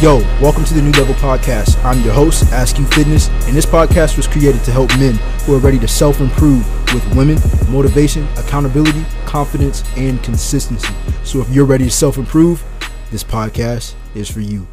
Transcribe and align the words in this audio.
Yo, 0.00 0.18
welcome 0.40 0.64
to 0.64 0.74
the 0.74 0.80
New 0.80 0.92
Level 0.92 1.14
Podcast. 1.14 1.84
I'm 1.84 2.00
your 2.02 2.14
host, 2.14 2.52
Ask 2.52 2.78
You 2.78 2.86
Fitness, 2.86 3.26
and 3.48 3.56
this 3.56 3.66
podcast 3.66 4.16
was 4.16 4.28
created 4.28 4.62
to 4.62 4.70
help 4.70 4.90
men 4.90 5.16
who 5.44 5.56
are 5.56 5.58
ready 5.58 5.76
to 5.80 5.88
self 5.88 6.20
improve 6.20 6.64
with 6.94 7.04
women, 7.16 7.36
motivation, 7.68 8.24
accountability, 8.36 9.04
confidence, 9.26 9.82
and 9.96 10.22
consistency. 10.22 10.94
So 11.24 11.40
if 11.40 11.50
you're 11.50 11.64
ready 11.64 11.86
to 11.86 11.90
self 11.90 12.16
improve, 12.16 12.62
this 13.10 13.24
podcast 13.24 13.96
is 14.14 14.30
for 14.30 14.38
you. 14.38 14.68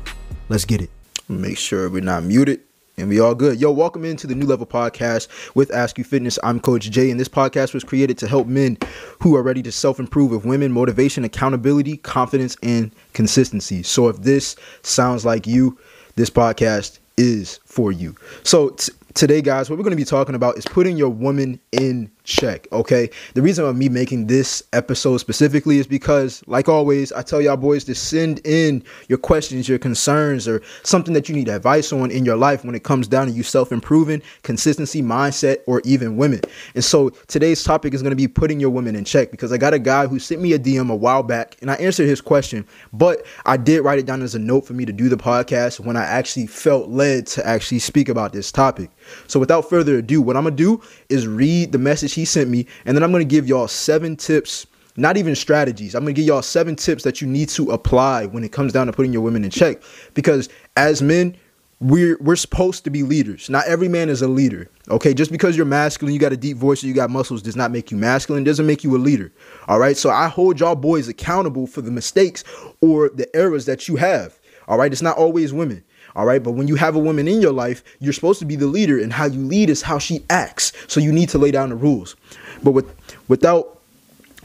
Let's 0.47 0.63
get 0.63 0.79
it. 0.79 0.91
Make 1.27 1.57
sure 1.57 1.89
we're 1.89 2.03
not 2.03 2.23
muted. 2.23 2.61
And 2.97 3.09
we 3.09 3.19
all 3.19 3.35
good. 3.35 3.59
Yo, 3.59 3.71
welcome 3.71 4.05
into 4.05 4.25
the 4.25 4.35
New 4.35 4.45
Level 4.45 4.65
Podcast 4.65 5.27
with 5.53 5.69
Ask 5.73 5.97
You 5.97 6.05
Fitness. 6.05 6.39
I'm 6.43 6.61
Coach 6.61 6.89
Jay, 6.89 7.11
and 7.11 7.19
this 7.19 7.27
podcast 7.27 7.73
was 7.73 7.83
created 7.83 8.17
to 8.19 8.27
help 8.27 8.47
men 8.47 8.77
who 9.21 9.35
are 9.35 9.43
ready 9.43 9.61
to 9.63 9.71
self 9.71 9.99
improve 9.99 10.31
with 10.31 10.45
women, 10.45 10.71
motivation, 10.71 11.25
accountability, 11.25 11.97
confidence, 11.97 12.55
and 12.63 12.93
consistency. 13.11 13.83
So 13.83 14.07
if 14.07 14.21
this 14.21 14.55
sounds 14.81 15.25
like 15.25 15.45
you, 15.45 15.77
this 16.15 16.29
podcast 16.29 16.99
is 17.17 17.59
for 17.65 17.91
you. 17.91 18.15
So 18.43 18.69
t- 18.69 18.93
today, 19.13 19.41
guys, 19.41 19.69
what 19.69 19.77
we're 19.77 19.83
going 19.83 19.91
to 19.91 19.97
be 19.97 20.05
talking 20.05 20.35
about 20.35 20.57
is 20.57 20.63
putting 20.65 20.95
your 20.95 21.09
woman 21.09 21.59
in 21.73 22.09
check. 22.25 22.67
Okay. 22.71 23.09
The 23.33 23.41
reason 23.41 23.65
of 23.65 23.75
me 23.75 23.87
making 23.87 24.27
this 24.27 24.63
episode 24.73 25.17
specifically 25.17 25.77
is 25.77 25.87
because, 25.87 26.43
like 26.47 26.67
always, 26.67 27.11
I 27.13 27.21
tell 27.21 27.41
y'all 27.41 27.55
boys 27.55 27.83
to 27.85 27.95
send 27.95 28.45
in 28.45 28.83
your 29.07 29.17
questions, 29.17 29.69
your 29.69 29.79
concerns, 29.79 30.47
or 30.47 30.61
something 30.83 31.13
that 31.13 31.29
you 31.29 31.35
need 31.35 31.47
advice 31.47 31.93
on 31.93 32.11
in 32.11 32.25
your 32.25 32.35
life 32.35 32.65
when 32.65 32.75
it 32.75 32.83
comes 32.83 33.07
down 33.07 33.27
to 33.27 33.33
you 33.33 33.43
self 33.43 33.71
improving, 33.71 34.21
consistency, 34.43 35.01
mindset, 35.01 35.57
or 35.67 35.81
even 35.85 36.17
women. 36.17 36.41
And 36.73 36.83
so 36.83 37.09
today's 37.27 37.63
topic 37.63 37.93
is 37.93 38.01
going 38.01 38.11
to 38.11 38.15
be 38.15 38.27
putting 38.27 38.59
your 38.59 38.71
women 38.71 38.95
in 38.95 39.05
check 39.05 39.31
because 39.31 39.51
I 39.51 39.57
got 39.57 39.73
a 39.73 39.79
guy 39.79 40.07
who 40.07 40.17
sent 40.17 40.41
me 40.41 40.53
a 40.53 40.59
DM 40.59 40.89
a 40.89 40.95
while 40.95 41.23
back 41.23 41.55
and 41.61 41.69
I 41.69 41.75
answered 41.75 42.07
his 42.07 42.21
question, 42.21 42.65
but 42.91 43.25
I 43.45 43.57
did 43.57 43.81
write 43.81 43.99
it 43.99 44.05
down 44.05 44.21
as 44.21 44.35
a 44.35 44.39
note 44.39 44.65
for 44.65 44.73
me 44.73 44.85
to 44.85 44.93
do 44.93 45.09
the 45.09 45.17
podcast 45.17 45.79
when 45.79 45.95
I 45.95 46.03
actually 46.03 46.47
felt 46.47 46.89
led 46.89 47.27
to 47.27 47.45
actually 47.45 47.79
speak 47.79 48.09
about 48.09 48.33
this 48.33 48.51
topic. 48.51 48.89
So 49.27 49.39
without 49.39 49.69
further 49.69 49.99
ado, 49.99 50.21
what 50.21 50.35
I'm 50.35 50.45
to 50.45 50.51
do 50.51 50.81
is 51.09 51.27
read 51.27 51.71
the 51.71 51.77
message 51.77 52.13
he 52.15 52.25
sent 52.25 52.49
me, 52.49 52.65
and 52.85 52.95
then 52.95 53.03
I'm 53.03 53.11
gonna 53.11 53.23
give 53.23 53.47
y'all 53.47 53.67
seven 53.67 54.15
tips, 54.15 54.65
not 54.97 55.17
even 55.17 55.35
strategies. 55.35 55.93
I'm 55.95 56.01
gonna 56.03 56.13
give 56.13 56.25
y'all 56.25 56.41
seven 56.41 56.75
tips 56.75 57.03
that 57.03 57.21
you 57.21 57.27
need 57.27 57.49
to 57.49 57.71
apply 57.71 58.25
when 58.25 58.43
it 58.43 58.51
comes 58.51 58.73
down 58.73 58.87
to 58.87 58.93
putting 58.93 59.13
your 59.13 59.21
women 59.21 59.43
in 59.43 59.51
check. 59.51 59.81
Because 60.13 60.49
as 60.75 61.01
men, 61.01 61.35
we're 61.81 62.17
we're 62.21 62.35
supposed 62.37 62.83
to 62.85 62.89
be 62.89 63.03
leaders. 63.03 63.49
Not 63.49 63.67
every 63.67 63.87
man 63.87 64.09
is 64.09 64.21
a 64.21 64.27
leader. 64.27 64.69
Okay, 64.89 65.13
just 65.13 65.31
because 65.31 65.57
you're 65.57 65.65
masculine, 65.65 66.13
you 66.13 66.19
got 66.19 66.31
a 66.31 66.37
deep 66.37 66.57
voice, 66.57 66.83
or 66.83 66.87
you 66.87 66.93
got 66.93 67.09
muscles, 67.09 67.41
does 67.41 67.55
not 67.55 67.71
make 67.71 67.91
you 67.91 67.97
masculine. 67.97 68.43
Doesn't 68.43 68.65
make 68.65 68.83
you 68.83 68.95
a 68.95 68.97
leader. 68.97 69.31
All 69.67 69.79
right. 69.79 69.97
So 69.97 70.09
I 70.09 70.27
hold 70.27 70.59
y'all 70.59 70.75
boys 70.75 71.07
accountable 71.07 71.67
for 71.67 71.81
the 71.81 71.91
mistakes 71.91 72.43
or 72.81 73.09
the 73.09 73.33
errors 73.35 73.65
that 73.65 73.87
you 73.87 73.97
have. 73.97 74.39
All 74.67 74.77
right. 74.77 74.91
It's 74.91 75.01
not 75.01 75.17
always 75.17 75.53
women. 75.53 75.83
All 76.15 76.25
right. 76.25 76.41
But 76.41 76.51
when 76.51 76.67
you 76.67 76.75
have 76.75 76.95
a 76.95 76.99
woman 76.99 77.27
in 77.27 77.41
your 77.41 77.51
life, 77.51 77.83
you're 77.99 78.13
supposed 78.13 78.39
to 78.39 78.45
be 78.45 78.55
the 78.55 78.67
leader, 78.67 78.99
and 78.99 79.11
how 79.11 79.25
you 79.25 79.39
lead 79.39 79.69
is 79.69 79.81
how 79.81 79.99
she 79.99 80.23
acts. 80.29 80.71
So 80.87 80.99
you 80.99 81.11
need 81.11 81.29
to 81.29 81.37
lay 81.37 81.51
down 81.51 81.69
the 81.69 81.75
rules. 81.75 82.15
But 82.63 82.71
with 82.71 82.95
without 83.27 83.79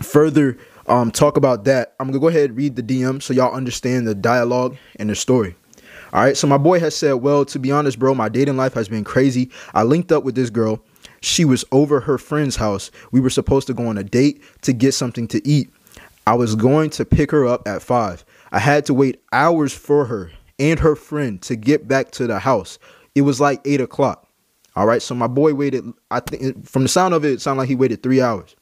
further 0.03 0.59
um, 0.87 1.11
talk 1.11 1.37
about 1.37 1.65
that, 1.65 1.95
I'm 2.01 2.09
gonna 2.09 2.19
go 2.19 2.29
ahead 2.29 2.51
and 2.51 2.57
read 2.57 2.77
the 2.77 2.83
DM 2.83 3.23
so 3.23 3.33
y'all 3.33 3.55
understand 3.55 4.07
the 4.07 4.15
dialogue 4.15 4.77
and 4.97 5.09
the 5.11 5.15
story. 5.15 5.55
All 6.13 6.23
right. 6.23 6.37
So 6.37 6.49
my 6.49 6.59
boy 6.59 6.81
has 6.81 6.97
said, 6.97 7.15
well, 7.15 7.45
to 7.45 7.59
be 7.61 7.71
honest, 7.71 7.99
bro, 7.99 8.15
my 8.15 8.29
dating 8.29 8.57
life 8.57 8.75
has 8.75 8.89
been 8.89 9.05
crazy. 9.05 9.51
I 9.75 9.85
linked 9.85 10.11
up 10.11 10.25
with 10.25 10.35
this 10.35 10.51
girl. 10.51 10.81
She 11.21 11.45
was 11.45 11.65
over 11.71 12.01
her 12.01 12.19
friend's 12.19 12.57
house. 12.57 12.91
We 13.13 13.21
were 13.21 13.31
supposed 13.31 13.69
to 13.69 13.75
go 13.75 13.87
on 13.87 13.97
a 13.97 14.03
date 14.03 14.43
to 14.63 14.73
get 14.73 14.93
something 14.93 15.29
to 15.29 15.47
eat. 15.47 15.71
I 16.27 16.35
was 16.35 16.57
going 16.57 16.91
to 16.91 17.05
pick 17.05 17.31
her 17.31 17.47
up 17.47 17.69
at 17.69 17.83
five. 17.83 18.25
I 18.51 18.59
had 18.59 18.87
to 18.87 18.95
wait 18.95 19.23
hours 19.33 19.73
for 19.73 20.07
her 20.07 20.33
and 20.61 20.79
her 20.79 20.95
friend 20.95 21.43
to 21.43 21.57
get 21.57 21.89
back 21.89 22.13
to 22.13 22.27
the 22.27 22.39
house. 22.39 22.79
It 23.15 23.23
was 23.23 23.41
like 23.41 23.61
eight 23.65 23.81
o'clock. 23.81 24.29
All 24.77 24.87
right. 24.87 25.03
So 25.03 25.15
my 25.15 25.27
boy 25.27 25.55
waited, 25.55 25.85
I 26.11 26.21
think 26.21 26.69
from 26.69 26.83
the 26.83 26.89
sound 26.89 27.15
of 27.15 27.25
it, 27.25 27.33
it 27.33 27.41
sounded 27.41 27.63
like 27.63 27.69
he 27.69 27.75
waited 27.75 28.03
three 28.03 28.21
hours. 28.21 28.55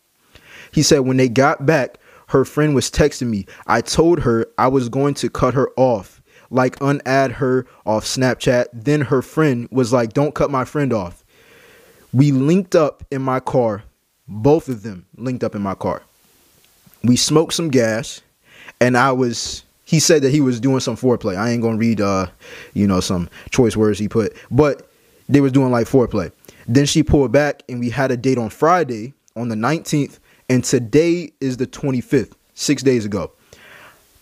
He 0.72 0.82
said 0.82 1.00
when 1.00 1.16
they 1.16 1.28
got 1.28 1.66
back, 1.66 1.98
her 2.28 2.44
friend 2.44 2.74
was 2.74 2.90
texting 2.90 3.28
me. 3.28 3.46
I 3.66 3.80
told 3.80 4.20
her 4.20 4.46
I 4.58 4.68
was 4.68 4.88
going 4.88 5.14
to 5.14 5.30
cut 5.30 5.54
her 5.54 5.70
off, 5.76 6.22
like 6.50 6.78
unadd 6.78 7.32
her 7.32 7.66
off 7.84 8.04
Snapchat. 8.04 8.66
Then 8.72 9.00
her 9.02 9.22
friend 9.22 9.68
was 9.70 9.92
like, 9.92 10.12
Don't 10.12 10.34
cut 10.34 10.50
my 10.50 10.64
friend 10.64 10.92
off. 10.92 11.24
We 12.12 12.32
linked 12.32 12.74
up 12.74 13.02
in 13.10 13.22
my 13.22 13.40
car, 13.40 13.82
both 14.26 14.68
of 14.68 14.82
them 14.82 15.06
linked 15.16 15.42
up 15.42 15.54
in 15.54 15.62
my 15.62 15.74
car. 15.74 16.02
We 17.02 17.16
smoked 17.16 17.54
some 17.54 17.68
gas, 17.68 18.22
and 18.80 18.96
I 18.96 19.12
was 19.12 19.62
he 19.88 20.00
said 20.00 20.20
that 20.20 20.30
he 20.30 20.42
was 20.42 20.60
doing 20.60 20.80
some 20.80 20.98
foreplay. 20.98 21.34
I 21.34 21.48
ain't 21.48 21.62
gonna 21.62 21.78
read 21.78 22.02
uh, 22.02 22.26
you 22.74 22.86
know, 22.86 23.00
some 23.00 23.30
choice 23.50 23.74
words 23.74 23.98
he 23.98 24.06
put, 24.06 24.36
but 24.50 24.86
they 25.30 25.40
was 25.40 25.50
doing 25.50 25.70
like 25.70 25.86
foreplay. 25.86 26.30
Then 26.66 26.84
she 26.84 27.02
pulled 27.02 27.32
back 27.32 27.62
and 27.70 27.80
we 27.80 27.88
had 27.88 28.10
a 28.10 28.16
date 28.18 28.36
on 28.36 28.50
Friday 28.50 29.14
on 29.34 29.48
the 29.48 29.54
19th, 29.54 30.18
and 30.50 30.62
today 30.62 31.32
is 31.40 31.56
the 31.56 31.66
25th, 31.66 32.32
six 32.52 32.82
days 32.82 33.06
ago. 33.06 33.32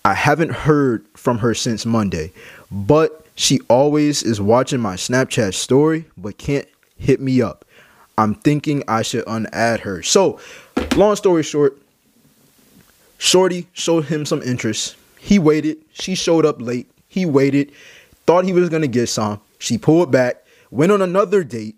I 0.04 0.14
haven't 0.14 0.52
heard 0.52 1.04
from 1.14 1.38
her 1.38 1.52
since 1.52 1.84
Monday, 1.84 2.32
but 2.70 3.26
she 3.34 3.58
always 3.68 4.22
is 4.22 4.40
watching 4.40 4.78
my 4.78 4.94
Snapchat 4.94 5.52
story, 5.52 6.04
but 6.16 6.38
can't 6.38 6.68
hit 6.96 7.20
me 7.20 7.42
up. 7.42 7.64
I'm 8.16 8.36
thinking 8.36 8.84
I 8.86 9.02
should 9.02 9.24
unadd 9.24 9.80
her. 9.80 10.04
So, 10.04 10.38
long 10.94 11.16
story 11.16 11.42
short, 11.42 11.76
Shorty 13.18 13.66
showed 13.72 14.04
him 14.04 14.24
some 14.24 14.42
interest 14.42 14.94
he 15.26 15.40
waited. 15.40 15.84
She 15.92 16.14
showed 16.14 16.46
up 16.46 16.62
late. 16.62 16.88
He 17.08 17.26
waited. 17.26 17.72
Thought 18.26 18.44
he 18.44 18.52
was 18.52 18.68
gonna 18.68 18.86
get 18.86 19.08
some. 19.08 19.40
She 19.58 19.76
pulled 19.76 20.12
back. 20.12 20.44
Went 20.70 20.92
on 20.92 21.02
another 21.02 21.42
date, 21.42 21.74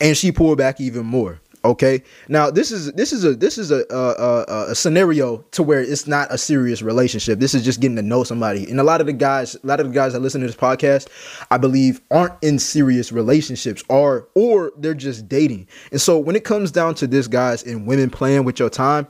and 0.00 0.16
she 0.16 0.32
pulled 0.32 0.58
back 0.58 0.80
even 0.80 1.06
more. 1.06 1.40
Okay. 1.64 2.02
Now 2.28 2.50
this 2.50 2.70
is 2.70 2.92
this 2.92 3.12
is 3.12 3.24
a 3.24 3.34
this 3.34 3.56
is 3.56 3.70
a, 3.70 3.86
a, 3.90 4.70
a 4.70 4.74
scenario 4.74 5.38
to 5.52 5.62
where 5.62 5.80
it's 5.80 6.06
not 6.06 6.30
a 6.30 6.36
serious 6.36 6.82
relationship. 6.82 7.38
This 7.38 7.54
is 7.54 7.64
just 7.64 7.80
getting 7.80 7.96
to 7.96 8.02
know 8.02 8.22
somebody. 8.22 8.68
And 8.68 8.78
a 8.78 8.84
lot 8.84 9.00
of 9.00 9.06
the 9.06 9.14
guys, 9.14 9.54
a 9.54 9.66
lot 9.66 9.80
of 9.80 9.86
the 9.86 9.94
guys 9.94 10.12
that 10.12 10.20
listen 10.20 10.42
to 10.42 10.46
this 10.46 10.56
podcast, 10.56 11.08
I 11.50 11.56
believe, 11.56 12.02
aren't 12.10 12.34
in 12.42 12.58
serious 12.58 13.12
relationships, 13.12 13.82
or 13.88 14.28
or 14.34 14.72
they're 14.76 14.94
just 14.94 15.26
dating. 15.28 15.66
And 15.90 16.00
so 16.00 16.18
when 16.18 16.36
it 16.36 16.44
comes 16.44 16.70
down 16.70 16.96
to 16.96 17.06
this, 17.06 17.28
guys, 17.28 17.62
and 17.62 17.86
women 17.86 18.10
playing 18.10 18.44
with 18.44 18.58
your 18.58 18.70
time, 18.70 19.06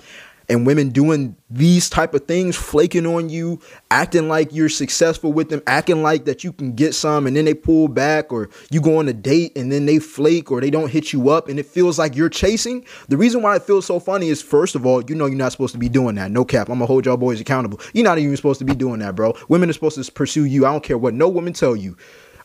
and 0.48 0.66
women 0.66 0.90
doing 0.90 1.36
these 1.50 1.88
type 1.88 2.14
of 2.14 2.26
things 2.26 2.56
flaking 2.56 3.06
on 3.06 3.28
you 3.28 3.60
acting 3.90 4.28
like 4.28 4.52
you're 4.52 4.68
successful 4.68 5.32
with 5.32 5.48
them 5.48 5.62
acting 5.66 6.02
like 6.02 6.24
that 6.24 6.44
you 6.44 6.52
can 6.52 6.72
get 6.74 6.94
some 6.94 7.26
and 7.26 7.36
then 7.36 7.44
they 7.44 7.54
pull 7.54 7.88
back 7.88 8.32
or 8.32 8.50
you 8.70 8.80
go 8.80 8.98
on 8.98 9.08
a 9.08 9.12
date 9.12 9.56
and 9.56 9.70
then 9.70 9.86
they 9.86 9.98
flake 9.98 10.50
or 10.50 10.60
they 10.60 10.70
don't 10.70 10.90
hit 10.90 11.12
you 11.12 11.30
up 11.30 11.48
and 11.48 11.58
it 11.58 11.66
feels 11.66 11.98
like 11.98 12.16
you're 12.16 12.28
chasing. 12.28 12.84
The 13.08 13.16
reason 13.16 13.42
why 13.42 13.56
it 13.56 13.62
feels 13.62 13.86
so 13.86 14.00
funny 14.00 14.28
is 14.28 14.42
first 14.42 14.74
of 14.74 14.84
all 14.84 15.02
you 15.04 15.14
know 15.14 15.26
you're 15.26 15.36
not 15.36 15.52
supposed 15.52 15.72
to 15.74 15.78
be 15.78 15.88
doing 15.88 16.16
that. 16.16 16.30
No 16.30 16.44
cap. 16.44 16.68
I'm 16.68 16.74
gonna 16.74 16.86
hold 16.86 17.06
y'all 17.06 17.16
boys 17.16 17.40
accountable. 17.40 17.80
You're 17.92 18.04
not 18.04 18.18
even 18.18 18.36
supposed 18.36 18.58
to 18.58 18.64
be 18.64 18.74
doing 18.74 19.00
that 19.00 19.14
bro. 19.14 19.34
Women 19.48 19.70
are 19.70 19.72
supposed 19.72 20.02
to 20.02 20.12
pursue 20.12 20.44
you. 20.44 20.66
I 20.66 20.72
don't 20.72 20.82
care 20.82 20.98
what 20.98 21.14
no 21.14 21.28
woman 21.28 21.52
tell 21.52 21.76
you. 21.76 21.96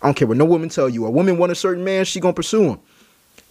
I 0.02 0.08
don't 0.08 0.16
care 0.16 0.28
what 0.28 0.38
no 0.38 0.46
woman 0.46 0.70
tell 0.70 0.88
you. 0.88 1.06
A 1.06 1.10
woman 1.10 1.38
want 1.38 1.52
a 1.52 1.56
certain 1.56 1.84
man 1.84 2.06
she 2.06 2.20
gonna 2.20 2.34
pursue 2.34 2.64
him 2.72 2.80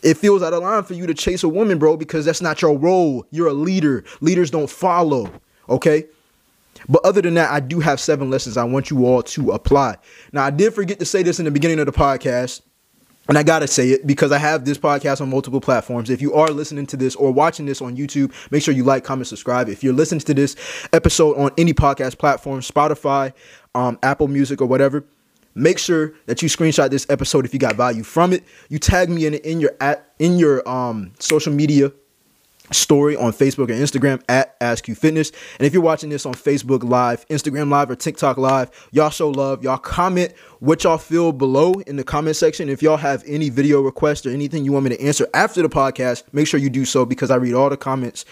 it 0.03 0.16
feels 0.16 0.42
out 0.42 0.53
of 0.53 0.62
line 0.62 0.82
for 0.84 0.94
you 0.94 1.06
to 1.06 1.14
chase 1.14 1.42
a 1.42 1.48
woman, 1.48 1.78
bro, 1.78 1.97
because 1.97 2.25
that's 2.25 2.41
not 2.41 2.62
your 2.62 2.76
role. 2.76 3.26
You're 3.31 3.48
a 3.48 3.53
leader. 3.53 4.04
Leaders 4.20 4.50
don't 4.50 4.70
follow. 4.70 5.31
Okay. 5.69 6.04
But 6.88 7.04
other 7.04 7.20
than 7.20 7.34
that, 7.34 7.50
I 7.50 7.60
do 7.60 7.81
have 7.81 7.98
seven 7.98 8.31
lessons 8.31 8.56
I 8.56 8.64
want 8.64 8.91
you 8.91 9.06
all 9.06 9.22
to 9.22 9.50
apply. 9.50 9.97
Now, 10.32 10.44
I 10.44 10.50
did 10.50 10.72
forget 10.75 10.98
to 11.00 11.04
say 11.04 11.22
this 11.22 11.38
in 11.38 11.44
the 11.44 11.50
beginning 11.50 11.81
of 11.81 11.87
the 11.87 11.92
podcast. 11.92 12.62
And 13.28 13.37
I 13.37 13.42
gotta 13.42 13.66
say 13.66 13.91
it 13.91 14.06
because 14.06 14.32
I 14.32 14.38
have 14.38 14.64
this 14.64 14.78
podcast 14.78 15.20
on 15.20 15.28
multiple 15.28 15.60
platforms. 15.60 16.08
If 16.08 16.22
you 16.22 16.32
are 16.32 16.48
listening 16.48 16.87
to 16.87 16.97
this 16.97 17.14
or 17.14 17.31
watching 17.31 17.66
this 17.66 17.82
on 17.82 17.94
YouTube, 17.94 18.32
make 18.50 18.62
sure 18.62 18.72
you 18.72 18.84
like, 18.84 19.04
comment, 19.04 19.26
subscribe. 19.26 19.69
If 19.69 19.84
you're 19.84 19.92
listening 19.92 20.20
to 20.20 20.32
this 20.32 20.56
episode 20.94 21.37
on 21.37 21.50
any 21.58 21.75
podcast 21.75 22.17
platform, 22.17 22.61
Spotify, 22.61 23.34
um, 23.75 23.99
Apple 24.02 24.28
Music, 24.28 24.62
or 24.62 24.67
whatever, 24.67 25.05
Make 25.55 25.79
sure 25.79 26.15
that 26.27 26.43
you 26.43 26.49
screenshot 26.49 26.91
this 26.91 27.06
episode 27.11 27.45
if 27.45 27.53
you 27.53 27.59
got 27.59 27.75
value 27.77 28.03
from 28.03 28.33
it. 28.33 28.45
You 28.69 28.79
tag 28.79 29.09
me 29.09 29.27
in 29.27 29.35
in 29.35 29.61
your 29.61 29.73
at 29.81 30.12
in 30.19 30.39
your 30.39 30.69
um 30.69 31.12
social 31.19 31.53
media 31.53 31.93
story 32.73 33.17
on 33.17 33.33
Facebook 33.33 33.71
and 33.71 33.81
Instagram 33.81 34.23
at 34.29 34.56
Ask 34.61 34.89
You 34.89 34.95
Fitness. 34.95 35.33
And 35.59 35.67
if 35.67 35.73
you're 35.73 35.83
watching 35.83 36.11
this 36.11 36.27
on 36.27 36.35
Facebook 36.35 36.83
Live, 36.83 37.27
Instagram 37.29 37.71
Live, 37.71 37.91
or 37.91 37.97
TikTok 37.97 38.37
Live, 38.37 38.71
y'all 38.93 39.11
show 39.11 39.31
love. 39.31 39.62
Y'all 39.62 39.79
comment 39.79 40.33
what 40.61 40.85
y'all 40.85 40.99
feel 40.99 41.33
below 41.33 41.75
in 41.87 41.97
the 41.97 42.05
comment 42.05 42.37
section. 42.37 42.69
If 42.69 42.83
y'all 42.83 42.97
have 42.97 43.23
any 43.27 43.49
video 43.49 43.81
requests 43.81 44.27
or 44.27 44.31
anything 44.31 44.65
you 44.65 44.73
want 44.73 44.85
me 44.85 44.97
to 44.97 45.03
answer 45.03 45.29
after 45.35 45.62
the 45.62 45.69
podcast, 45.69 46.25
make 46.33 46.47
sure 46.47 46.61
you 46.61 46.71
do 46.71 46.85
so 46.85 47.05
because 47.05 47.31
I 47.31 47.37
read 47.37 47.55
all 47.55 47.71
the 47.71 47.77
comments 47.77 48.25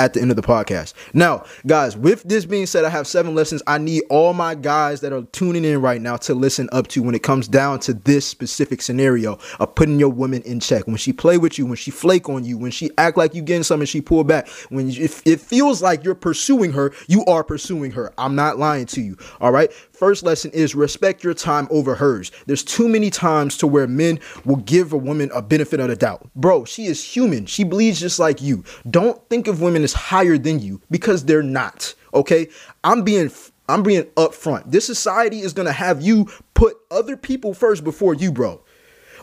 at 0.00 0.14
the 0.14 0.20
end 0.20 0.30
of 0.30 0.36
the 0.36 0.42
podcast. 0.42 0.94
Now, 1.12 1.44
guys, 1.66 1.94
with 1.94 2.22
this 2.22 2.46
being 2.46 2.64
said, 2.64 2.86
I 2.86 2.88
have 2.88 3.06
seven 3.06 3.34
lessons 3.34 3.62
I 3.66 3.76
need 3.76 4.02
all 4.08 4.32
my 4.32 4.54
guys 4.54 5.02
that 5.02 5.12
are 5.12 5.22
tuning 5.24 5.62
in 5.62 5.82
right 5.82 6.00
now 6.00 6.16
to 6.16 6.32
listen 6.34 6.70
up 6.72 6.88
to 6.88 7.02
when 7.02 7.14
it 7.14 7.22
comes 7.22 7.46
down 7.46 7.80
to 7.80 7.92
this 7.92 8.24
specific 8.24 8.80
scenario 8.80 9.38
of 9.58 9.74
putting 9.74 9.98
your 9.98 10.08
woman 10.08 10.40
in 10.42 10.58
check. 10.58 10.86
When 10.86 10.96
she 10.96 11.12
play 11.12 11.36
with 11.36 11.58
you, 11.58 11.66
when 11.66 11.76
she 11.76 11.90
flake 11.90 12.30
on 12.30 12.44
you, 12.44 12.56
when 12.56 12.70
she 12.70 12.90
act 12.96 13.18
like 13.18 13.34
you 13.34 13.42
getting 13.42 13.62
something, 13.62 13.84
she 13.84 14.00
pull 14.00 14.24
back. 14.24 14.48
When 14.70 14.88
if 14.88 15.20
it 15.26 15.38
feels 15.38 15.82
like 15.82 16.02
you're 16.02 16.14
pursuing 16.14 16.72
her, 16.72 16.94
you 17.06 17.22
are 17.26 17.44
pursuing 17.44 17.90
her. 17.90 18.10
I'm 18.16 18.34
not 18.34 18.58
lying 18.58 18.86
to 18.86 19.02
you. 19.02 19.18
All 19.38 19.52
right. 19.52 19.70
First 20.00 20.22
lesson 20.22 20.50
is 20.52 20.74
respect 20.74 21.22
your 21.22 21.34
time 21.34 21.68
over 21.70 21.94
hers. 21.94 22.32
There's 22.46 22.64
too 22.64 22.88
many 22.88 23.10
times 23.10 23.58
to 23.58 23.66
where 23.66 23.86
men 23.86 24.18
will 24.46 24.56
give 24.56 24.94
a 24.94 24.96
woman 24.96 25.30
a 25.34 25.42
benefit 25.42 25.78
of 25.78 25.88
the 25.88 25.94
doubt. 25.94 26.26
Bro, 26.34 26.64
she 26.64 26.86
is 26.86 27.04
human. 27.04 27.44
She 27.44 27.64
bleeds 27.64 28.00
just 28.00 28.18
like 28.18 28.40
you. 28.40 28.64
Don't 28.88 29.22
think 29.28 29.46
of 29.46 29.60
women 29.60 29.84
as 29.84 29.92
higher 29.92 30.38
than 30.38 30.58
you 30.58 30.80
because 30.90 31.26
they're 31.26 31.42
not. 31.42 31.94
Okay? 32.14 32.48
I'm 32.82 33.02
being 33.02 33.30
I'm 33.68 33.82
being 33.82 34.04
upfront. 34.16 34.70
This 34.70 34.86
society 34.86 35.40
is 35.40 35.52
gonna 35.52 35.70
have 35.70 36.00
you 36.00 36.28
put 36.54 36.78
other 36.90 37.18
people 37.18 37.52
first 37.52 37.84
before 37.84 38.14
you, 38.14 38.32
bro. 38.32 38.62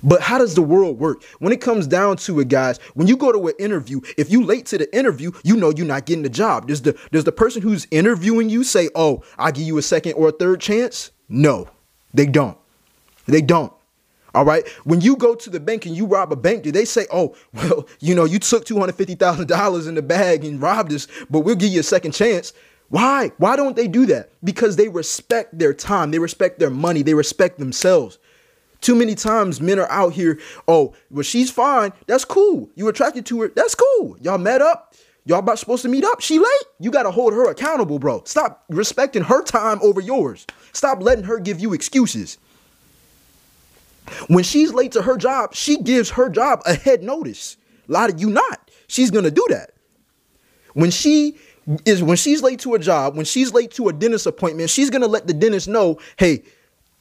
But 0.04 0.22
how 0.22 0.38
does 0.38 0.56
the 0.56 0.62
world 0.62 1.00
work? 1.00 1.24
When 1.40 1.54
it 1.54 1.62
comes 1.62 1.88
down 1.88 2.18
to 2.18 2.40
it, 2.40 2.50
guys, 2.50 2.78
when 2.94 3.08
you 3.08 3.18
go 3.18 3.32
to 3.32 3.48
an 3.48 3.54
interview, 3.60 4.02
if 4.18 4.32
you 4.32 4.44
late 4.44 4.66
to 4.68 4.78
the 4.78 4.96
interview, 4.96 5.32
you 5.44 5.56
know 5.56 5.72
you're 5.76 5.86
not 5.86 6.06
getting 6.06 6.24
the 6.24 6.30
job. 6.30 6.68
Does 6.68 6.82
the 6.82 6.98
does 7.12 7.24
the 7.24 7.32
person 7.32 7.62
who's 7.62 7.88
interviewing 7.92 8.50
you 8.50 8.64
say, 8.64 8.90
"Oh, 8.96 9.24
I'll 9.38 9.52
give 9.52 9.66
you 9.66 9.78
a 9.78 9.82
second 9.82 10.14
or 10.14 10.30
a 10.30 10.32
third 10.32 10.62
chance"? 10.62 11.12
No, 11.30 11.68
they 12.14 12.26
don't. 12.26 12.58
They 13.26 13.42
don't. 13.42 13.74
All 14.34 14.46
right. 14.46 14.68
When 14.84 15.02
you 15.02 15.16
go 15.16 15.34
to 15.34 15.50
the 15.50 15.60
bank 15.60 15.86
and 15.86 15.96
you 15.96 16.06
rob 16.06 16.32
a 16.32 16.36
bank, 16.36 16.64
do 16.64 16.72
they 16.72 16.86
say, 16.86 17.08
"Oh, 17.12 17.36
well, 17.54 17.88
you 18.00 18.16
know, 18.16 18.26
you 18.26 18.40
took 18.40 18.66
two 18.66 18.80
hundred 18.80 18.96
fifty 18.96 19.16
thousand 19.16 19.48
dollars 19.48 19.88
in 19.88 19.96
the 19.96 20.02
bag 20.02 20.46
and 20.46 20.62
robbed 20.62 20.94
us, 20.94 21.08
but 21.30 21.40
we'll 21.40 21.56
give 21.56 21.72
you 21.72 21.80
a 21.80 21.84
second 21.84 22.12
chance"? 22.12 22.54
Why? 22.90 23.32
Why 23.38 23.56
don't 23.58 23.76
they 23.76 23.88
do 23.88 24.06
that? 24.06 24.32
Because 24.44 24.78
they 24.78 24.88
respect 24.88 25.58
their 25.58 25.74
time, 25.74 26.12
they 26.12 26.20
respect 26.20 26.60
their 26.60 26.70
money, 26.70 27.02
they 27.02 27.14
respect 27.14 27.60
themselves. 27.60 28.18
Too 28.82 28.96
many 28.96 29.16
times 29.16 29.60
men 29.60 29.80
are 29.80 29.90
out 29.90 30.14
here, 30.14 30.40
oh, 30.68 30.94
well, 31.10 31.24
she's 31.24 31.52
fine. 31.52 31.94
That's 32.06 32.26
cool. 32.26 32.70
You 32.76 32.88
attracted 32.88 33.26
to 33.28 33.42
her. 33.42 33.48
That's 33.56 33.76
cool. 33.76 34.18
Y'all 34.22 34.38
met 34.38 34.62
up. 34.62 34.94
Y'all 35.26 35.40
about 35.40 35.60
supposed 35.60 35.82
to 35.82 35.90
meet 35.90 36.06
up. 36.06 36.22
She 36.22 36.40
late. 36.40 36.64
You 36.80 36.90
got 36.90 37.04
to 37.04 37.12
hold 37.12 37.34
her 37.34 37.50
accountable, 37.50 38.00
bro. 38.00 38.22
Stop 38.26 38.64
respecting 38.70 39.24
her 39.24 39.44
time 39.44 39.80
over 39.82 40.00
yours. 40.00 40.46
Stop 40.72 41.02
letting 41.02 41.26
her 41.26 41.40
give 41.40 41.60
you 41.60 41.74
excuses. 41.74 42.38
When 44.28 44.44
she's 44.44 44.74
late 44.74 44.94
to 44.94 45.02
her 45.02 45.18
job, 45.18 45.54
she 45.54 45.82
gives 45.82 46.12
her 46.12 46.30
job 46.30 46.62
a 46.66 46.76
head 46.76 47.04
notice. 47.04 47.58
A 47.90 47.92
lot 47.92 48.10
of 48.10 48.22
you 48.22 48.30
not. 48.30 48.72
She's 48.88 49.12
gonna 49.12 49.32
do 49.32 49.46
that. 49.50 49.72
When 50.74 50.92
she 50.92 51.38
is 51.86 52.02
when 52.02 52.16
she's 52.16 52.42
late 52.42 52.60
to 52.60 52.76
a 52.76 52.80
job, 52.80 53.18
when 53.18 53.26
she's 53.26 53.54
late 53.54 53.72
to 53.72 53.90
a 53.90 53.94
dentist 53.94 54.26
appointment, 54.28 54.70
she's 54.70 54.90
gonna 54.90 55.08
let 55.08 55.28
the 55.28 55.34
dentist 55.34 55.68
know, 55.68 56.00
hey, 56.18 56.44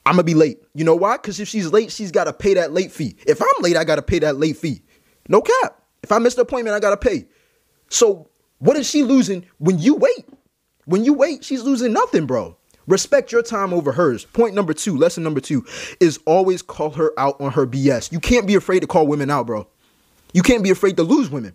I'm 0.07 0.13
gonna 0.13 0.23
be 0.23 0.35
late. 0.35 0.63
You 0.75 0.85
know 0.85 0.95
why? 0.95 1.17
Because 1.17 1.41
if 1.41 1.49
she's 1.49 1.73
late, 1.73 1.91
she's 1.91 2.13
gotta 2.13 2.33
pay 2.33 2.55
that 2.55 2.73
late 2.73 2.93
fee. 2.93 3.17
If 3.27 3.43
I'm 3.43 3.49
late, 3.61 3.77
I 3.77 3.83
gotta 3.83 4.03
pay 4.03 4.21
that 4.21 4.37
late 4.37 4.57
fee. 4.57 4.83
No 5.29 5.43
cap. 5.43 5.83
If 6.05 6.13
I 6.13 6.19
miss 6.19 6.37
the 6.37 6.43
appointment, 6.43 6.77
I 6.77 6.81
gotta 6.81 6.97
pay. 6.97 7.27
So 7.91 8.31
what 8.59 8.77
is 8.77 8.89
she 8.89 9.03
losing 9.03 9.45
when 9.59 9.81
you 9.81 9.97
wait? 9.97 10.29
When 10.85 11.05
you 11.05 11.13
wait, 11.13 11.45
she's 11.45 11.63
losing 11.63 11.93
nothing, 11.93 12.25
bro. 12.25 12.57
Respect 12.87 13.33
your 13.33 13.43
time 13.43 13.75
over 13.75 13.91
hers. 13.91 14.25
Point 14.25 14.55
number 14.55 14.73
two, 14.73 14.97
lesson 14.97 15.25
number 15.25 15.41
two, 15.41 15.67
is 15.99 16.21
always 16.25 16.63
call 16.63 16.91
her 16.91 17.13
out 17.19 17.41
on 17.41 17.51
her 17.51 17.67
BS. 17.67 18.13
You 18.13 18.21
can't 18.21 18.47
be 18.47 18.55
afraid 18.55 18.81
to 18.81 18.87
call 18.87 19.09
women 19.09 19.29
out, 19.29 19.49
bro. 19.49 19.67
You 20.33 20.43
can't 20.43 20.63
be 20.63 20.71
afraid 20.71 20.97
to 20.99 21.03
lose 21.03 21.31
women. 21.31 21.55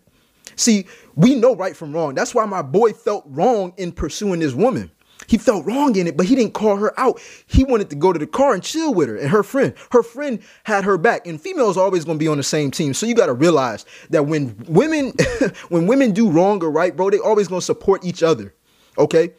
See, 0.58 0.88
we 1.16 1.36
know 1.36 1.56
right 1.56 1.76
from 1.76 1.94
wrong. 1.94 2.16
That's 2.16 2.36
why 2.36 2.46
my 2.46 2.62
boy 2.62 2.92
felt 2.92 3.24
wrong 3.28 3.74
in 3.78 3.94
pursuing 3.94 4.42
this 4.42 4.54
woman. 4.54 4.92
He 5.32 5.38
felt 5.38 5.66
wrong 5.66 5.96
in 5.96 6.08
it, 6.08 6.18
but 6.18 6.26
he 6.26 6.36
didn't 6.36 6.54
call 6.54 6.76
her 6.76 7.00
out. 7.00 7.22
He 7.48 7.64
wanted 7.64 7.90
to 7.92 7.96
go 7.96 8.12
to 8.12 8.20
the 8.20 8.28
car 8.28 8.54
and 8.54 8.62
chill 8.62 8.94
with 8.94 9.08
her 9.08 9.16
and 9.16 9.30
her 9.30 9.44
friend. 9.44 9.74
Her 9.92 10.04
friend 10.04 10.42
had 10.66 10.84
her 10.84 10.98
back, 10.98 11.26
and 11.26 11.40
females 11.40 11.78
always 11.78 12.04
gonna 12.04 12.20
be 12.20 12.28
on 12.28 12.36
the 12.36 12.44
same 12.44 12.70
team. 12.70 12.94
So 12.94 13.06
you 13.06 13.16
gotta 13.16 13.32
realize 13.32 13.86
that 14.10 14.26
when 14.26 14.58
women, 14.68 15.14
when 15.70 15.88
women 15.88 16.12
do 16.12 16.30
wrong 16.30 16.62
or 16.62 16.70
right, 16.70 16.94
bro, 16.94 17.10
they 17.10 17.18
always 17.18 17.48
gonna 17.48 17.62
support 17.62 18.04
each 18.04 18.22
other. 18.22 18.54
Okay. 18.98 19.32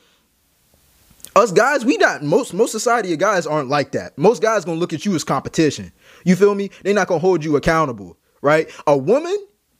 Us 1.37 1.53
guys, 1.53 1.85
we 1.85 1.99
not 1.99 2.23
most 2.23 2.55
most 2.55 2.73
society 2.73 3.13
of 3.13 3.19
guys 3.19 3.47
aren't 3.47 3.69
like 3.69 3.93
that. 3.93 4.17
Most 4.17 4.41
guys 4.41 4.65
gonna 4.65 4.81
look 4.81 4.95
at 4.95 5.05
you 5.05 5.15
as 5.15 5.25
competition. 5.25 5.93
You 6.25 6.37
feel 6.37 6.55
me? 6.55 6.71
They're 6.85 6.95
not 6.95 7.07
gonna 7.07 7.21
hold 7.21 7.45
you 7.45 7.57
accountable, 7.57 8.17
right? 8.41 8.71
A 8.87 8.97
woman, 8.97 9.37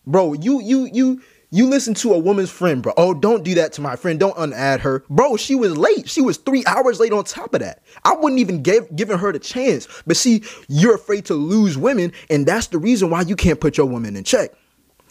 bro, 0.07 0.35
you 0.35 0.61
you 0.61 0.91
you 0.93 1.23
you 1.53 1.69
listen 1.69 1.93
to 1.93 2.15
a 2.15 2.19
woman's 2.19 2.51
friend, 2.51 2.83
bro. 2.83 2.95
Oh, 2.97 3.13
don't 3.13 3.45
do 3.45 3.55
that 3.57 3.75
to 3.75 3.83
my 3.83 3.95
friend. 3.95 4.19
Don't 4.19 4.35
unadd 4.37 4.81
her. 4.81 5.05
Bro, 5.11 5.37
she 5.37 5.55
was 5.55 5.77
late. 5.77 6.09
She 6.09 6.23
was 6.23 6.39
three 6.39 6.65
hours 6.67 6.99
late 6.99 7.13
on 7.13 7.25
top 7.25 7.53
of 7.53 7.61
that. 7.61 7.83
I 8.05 8.15
wouldn't 8.15 8.41
even 8.41 8.63
give 8.63 8.97
giving 8.97 9.19
her 9.19 9.33
the 9.33 9.39
chance. 9.39 9.87
But 10.07 10.17
see, 10.17 10.43
you're 10.69 10.95
afraid 10.95 11.27
to 11.27 11.35
lose 11.35 11.77
women, 11.77 12.13
and 12.31 12.47
that's 12.47 12.69
the 12.69 12.79
reason 12.79 13.11
why 13.11 13.21
you 13.21 13.37
can't 13.37 13.61
put 13.61 13.77
your 13.77 13.85
woman 13.85 14.17
in 14.17 14.25
check. 14.25 14.53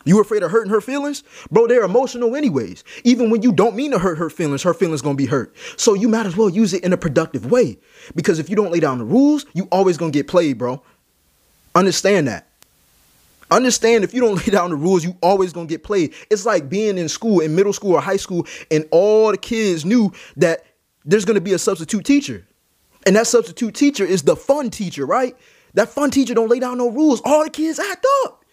You 0.03 0.19
afraid 0.19 0.41
of 0.41 0.49
hurting 0.49 0.71
her 0.71 0.81
feelings? 0.81 1.23
Bro, 1.51 1.67
they're 1.67 1.83
emotional 1.83 2.35
anyways. 2.35 2.83
Even 3.03 3.29
when 3.29 3.43
you 3.43 3.51
don't 3.51 3.75
mean 3.75 3.91
to 3.91 3.99
hurt 3.99 4.17
her 4.17 4.31
feelings, 4.31 4.63
her 4.63 4.73
feelings 4.73 5.03
gonna 5.03 5.13
be 5.13 5.27
hurt. 5.27 5.55
So 5.77 5.93
you 5.93 6.09
might 6.09 6.25
as 6.25 6.35
well 6.35 6.49
use 6.49 6.73
it 6.73 6.83
in 6.83 6.91
a 6.91 6.97
productive 6.97 7.51
way. 7.51 7.77
Because 8.15 8.39
if 8.39 8.49
you 8.49 8.55
don't 8.55 8.71
lay 8.71 8.79
down 8.79 8.97
the 8.97 9.05
rules, 9.05 9.45
you 9.53 9.67
always 9.71 9.97
gonna 9.97 10.09
get 10.09 10.27
played, 10.27 10.57
bro. 10.57 10.81
Understand 11.75 12.27
that. 12.27 12.47
Understand 13.51 14.03
if 14.03 14.13
you 14.13 14.21
don't 14.21 14.36
lay 14.48 14.51
down 14.51 14.69
the 14.69 14.75
rules, 14.75 15.03
you 15.03 15.15
always 15.21 15.53
gonna 15.53 15.68
get 15.68 15.83
played. 15.83 16.13
It's 16.30 16.45
like 16.45 16.69
being 16.69 16.98
in 16.98 17.09
school, 17.09 17.42
in 17.42 17.56
middle 17.56 17.74
school 17.74 17.94
or 17.94 18.01
high 18.01 18.18
school, 18.18 18.48
and 18.71 18.88
all 18.92 19.31
the 19.31 19.38
kids 19.38 19.86
knew 19.86 20.12
that 20.38 20.65
there's 21.06 21.25
gonna 21.25 21.42
be 21.42 21.53
a 21.53 21.59
substitute 21.59 22.06
teacher. 22.06 22.48
And 23.06 23.15
that 23.15 23.27
substitute 23.27 23.75
teacher 23.75 24.06
is 24.06 24.24
the 24.24 24.36
fun 24.36 24.69
teacher, 24.69 25.06
right? 25.06 25.36
That 25.74 25.89
fun 25.89 26.12
teacher 26.12 26.33
don't 26.33 26.50
lay 26.50 26.59
down 26.59 26.77
no 26.77 26.89
rules. 26.89 27.21
All 27.25 27.44
the 27.44 27.50
kids 27.50 27.80
act 27.80 28.06
up. 28.24 28.44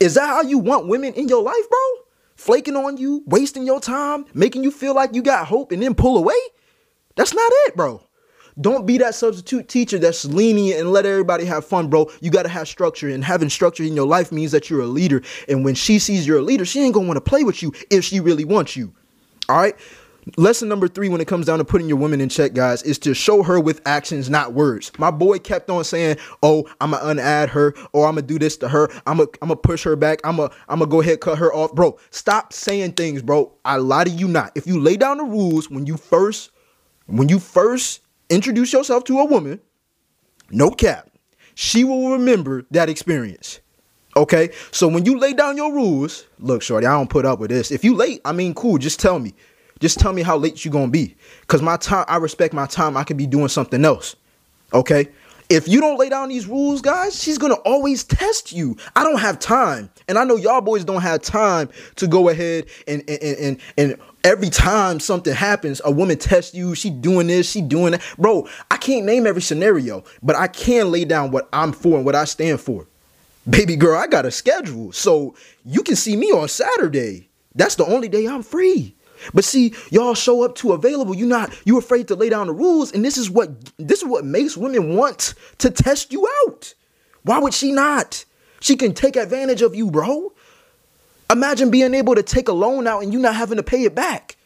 Is 0.00 0.14
that 0.14 0.26
how 0.26 0.42
you 0.42 0.58
want 0.58 0.88
women 0.88 1.14
in 1.14 1.28
your 1.28 1.42
life, 1.42 1.68
bro? 1.70 1.78
Flaking 2.36 2.76
on 2.76 2.96
you, 2.96 3.22
wasting 3.26 3.64
your 3.64 3.80
time, 3.80 4.26
making 4.34 4.64
you 4.64 4.70
feel 4.70 4.94
like 4.94 5.14
you 5.14 5.22
got 5.22 5.46
hope 5.46 5.72
and 5.72 5.82
then 5.82 5.94
pull 5.94 6.16
away? 6.16 6.36
That's 7.16 7.34
not 7.34 7.50
it, 7.66 7.76
bro. 7.76 8.02
Don't 8.60 8.86
be 8.86 8.98
that 8.98 9.14
substitute 9.14 9.68
teacher 9.68 9.98
that's 9.98 10.24
lenient 10.24 10.80
and 10.80 10.92
let 10.92 11.06
everybody 11.06 11.44
have 11.44 11.64
fun, 11.64 11.88
bro. 11.88 12.10
You 12.20 12.30
got 12.30 12.44
to 12.44 12.48
have 12.48 12.68
structure, 12.68 13.08
and 13.08 13.24
having 13.24 13.50
structure 13.50 13.82
in 13.82 13.96
your 13.96 14.06
life 14.06 14.30
means 14.30 14.52
that 14.52 14.70
you're 14.70 14.82
a 14.82 14.86
leader. 14.86 15.22
And 15.48 15.64
when 15.64 15.74
she 15.74 15.98
sees 15.98 16.26
you're 16.26 16.38
a 16.38 16.42
leader, 16.42 16.64
she 16.64 16.80
ain't 16.80 16.94
gonna 16.94 17.06
want 17.06 17.16
to 17.16 17.20
play 17.20 17.44
with 17.44 17.62
you 17.62 17.72
if 17.90 18.04
she 18.04 18.20
really 18.20 18.44
wants 18.44 18.76
you. 18.76 18.92
All 19.48 19.56
right. 19.56 19.76
Lesson 20.38 20.68
number 20.68 20.88
three, 20.88 21.10
when 21.10 21.20
it 21.20 21.28
comes 21.28 21.46
down 21.46 21.58
to 21.58 21.64
putting 21.66 21.86
your 21.86 21.98
woman 21.98 22.20
in 22.20 22.30
check, 22.30 22.54
guys, 22.54 22.82
is 22.82 22.98
to 23.00 23.12
show 23.12 23.42
her 23.42 23.60
with 23.60 23.82
actions, 23.84 24.30
not 24.30 24.54
words. 24.54 24.90
My 24.98 25.10
boy 25.10 25.38
kept 25.38 25.68
on 25.68 25.84
saying, 25.84 26.16
"Oh, 26.42 26.66
I'm 26.80 26.92
gonna 26.92 27.20
unadd 27.20 27.50
her, 27.50 27.74
oh, 27.76 27.88
or 27.92 28.06
I'm 28.06 28.14
gonna 28.14 28.26
do 28.26 28.38
this 28.38 28.56
to 28.58 28.68
her. 28.68 28.88
I'm 29.06 29.18
gonna, 29.18 29.28
I'm 29.42 29.48
gonna 29.48 29.56
push 29.56 29.84
her 29.84 29.96
back. 29.96 30.20
I'm 30.24 30.36
gonna, 30.36 30.50
I'm 30.68 30.78
gonna 30.78 30.90
go 30.90 31.02
ahead 31.02 31.20
cut 31.20 31.36
her 31.38 31.52
off, 31.52 31.74
bro. 31.74 31.98
Stop 32.10 32.54
saying 32.54 32.92
things, 32.92 33.20
bro. 33.20 33.52
I 33.66 33.76
lie 33.76 34.04
to 34.04 34.10
you 34.10 34.26
not. 34.26 34.52
If 34.54 34.66
you 34.66 34.80
lay 34.80 34.96
down 34.96 35.18
the 35.18 35.24
rules 35.24 35.68
when 35.68 35.84
you 35.84 35.98
first, 35.98 36.52
when 37.06 37.28
you 37.28 37.38
first 37.38 38.00
introduce 38.30 38.72
yourself 38.72 39.04
to 39.04 39.18
a 39.20 39.24
woman, 39.24 39.60
no 40.50 40.70
cap, 40.70 41.10
she 41.54 41.84
will 41.84 42.12
remember 42.12 42.64
that 42.70 42.88
experience. 42.88 43.60
Okay, 44.16 44.50
so 44.70 44.86
when 44.86 45.04
you 45.04 45.18
lay 45.18 45.32
down 45.32 45.56
your 45.56 45.72
rules, 45.72 46.26
look, 46.38 46.62
shorty, 46.62 46.86
I 46.86 46.92
don't 46.92 47.10
put 47.10 47.26
up 47.26 47.40
with 47.40 47.50
this. 47.50 47.72
If 47.72 47.82
you 47.82 47.96
late, 47.96 48.20
I 48.24 48.32
mean, 48.32 48.54
cool. 48.54 48.78
Just 48.78 49.00
tell 49.00 49.18
me. 49.18 49.34
Just 49.80 49.98
tell 49.98 50.12
me 50.12 50.22
how 50.22 50.36
late 50.36 50.64
you 50.64 50.70
gonna 50.70 50.88
be. 50.88 51.16
Cause 51.48 51.60
my 51.60 51.76
time, 51.76 52.04
I 52.06 52.16
respect 52.18 52.54
my 52.54 52.66
time. 52.66 52.96
I 52.96 53.02
could 53.02 53.16
be 53.16 53.26
doing 53.26 53.48
something 53.48 53.84
else. 53.84 54.14
Okay. 54.72 55.08
If 55.50 55.68
you 55.68 55.80
don't 55.80 55.98
lay 55.98 56.08
down 56.08 56.28
these 56.28 56.46
rules, 56.46 56.80
guys, 56.80 57.20
she's 57.20 57.38
gonna 57.38 57.54
always 57.54 58.04
test 58.04 58.52
you. 58.52 58.76
I 58.96 59.02
don't 59.02 59.18
have 59.18 59.38
time, 59.38 59.90
and 60.08 60.16
I 60.16 60.24
know 60.24 60.36
y'all 60.36 60.62
boys 60.62 60.84
don't 60.84 61.02
have 61.02 61.20
time 61.20 61.68
to 61.96 62.06
go 62.06 62.28
ahead 62.28 62.66
and 62.86 63.02
and 63.08 63.20
and 63.22 63.60
and 63.76 63.96
every 64.24 64.48
time 64.48 64.98
something 64.98 65.34
happens, 65.34 65.80
a 65.84 65.92
woman 65.92 66.18
tests 66.18 66.54
you, 66.54 66.74
she 66.74 66.90
doing 66.90 67.26
this, 67.28 67.48
she 67.50 67.60
doing 67.60 67.92
that. 67.92 68.02
Bro, 68.18 68.48
I 68.70 68.78
can't 68.78 69.04
name 69.04 69.26
every 69.26 69.42
scenario, 69.42 70.02
but 70.22 70.34
I 70.34 70.48
can 70.48 70.90
lay 70.90 71.04
down 71.04 71.30
what 71.30 71.48
I'm 71.52 71.72
for 71.72 71.96
and 71.96 72.04
what 72.04 72.14
I 72.14 72.24
stand 72.24 72.60
for. 72.60 72.86
Baby 73.48 73.76
girl, 73.76 73.98
I 73.98 74.06
got 74.06 74.24
a 74.24 74.30
schedule. 74.30 74.90
So 74.92 75.34
you 75.64 75.82
can 75.82 75.96
see 75.96 76.16
me 76.16 76.32
on 76.32 76.48
Saturday. 76.48 77.28
That's 77.54 77.74
the 77.74 77.84
only 77.84 78.08
day 78.08 78.26
I'm 78.26 78.42
free. 78.42 78.96
But 79.32 79.44
see, 79.44 79.74
y'all 79.90 80.14
show 80.14 80.42
up 80.42 80.54
too 80.54 80.72
available. 80.72 81.14
You 81.14 81.26
not 81.26 81.54
you 81.64 81.78
afraid 81.78 82.08
to 82.08 82.16
lay 82.16 82.28
down 82.28 82.48
the 82.48 82.52
rules, 82.52 82.92
and 82.92 83.04
this 83.04 83.16
is 83.16 83.30
what 83.30 83.50
this 83.78 84.02
is 84.02 84.08
what 84.08 84.24
makes 84.24 84.56
women 84.56 84.96
want 84.96 85.34
to 85.58 85.70
test 85.70 86.12
you 86.12 86.28
out. 86.46 86.74
Why 87.22 87.38
would 87.38 87.54
she 87.54 87.72
not? 87.72 88.24
She 88.60 88.76
can 88.76 88.92
take 88.92 89.16
advantage 89.16 89.62
of 89.62 89.74
you, 89.74 89.90
bro. 89.90 90.32
Imagine 91.30 91.70
being 91.70 91.94
able 91.94 92.14
to 92.14 92.22
take 92.22 92.48
a 92.48 92.52
loan 92.52 92.86
out 92.86 93.02
and 93.02 93.12
you 93.12 93.18
not 93.18 93.34
having 93.34 93.56
to 93.56 93.62
pay 93.62 93.84
it 93.84 93.94
back. 93.94 94.36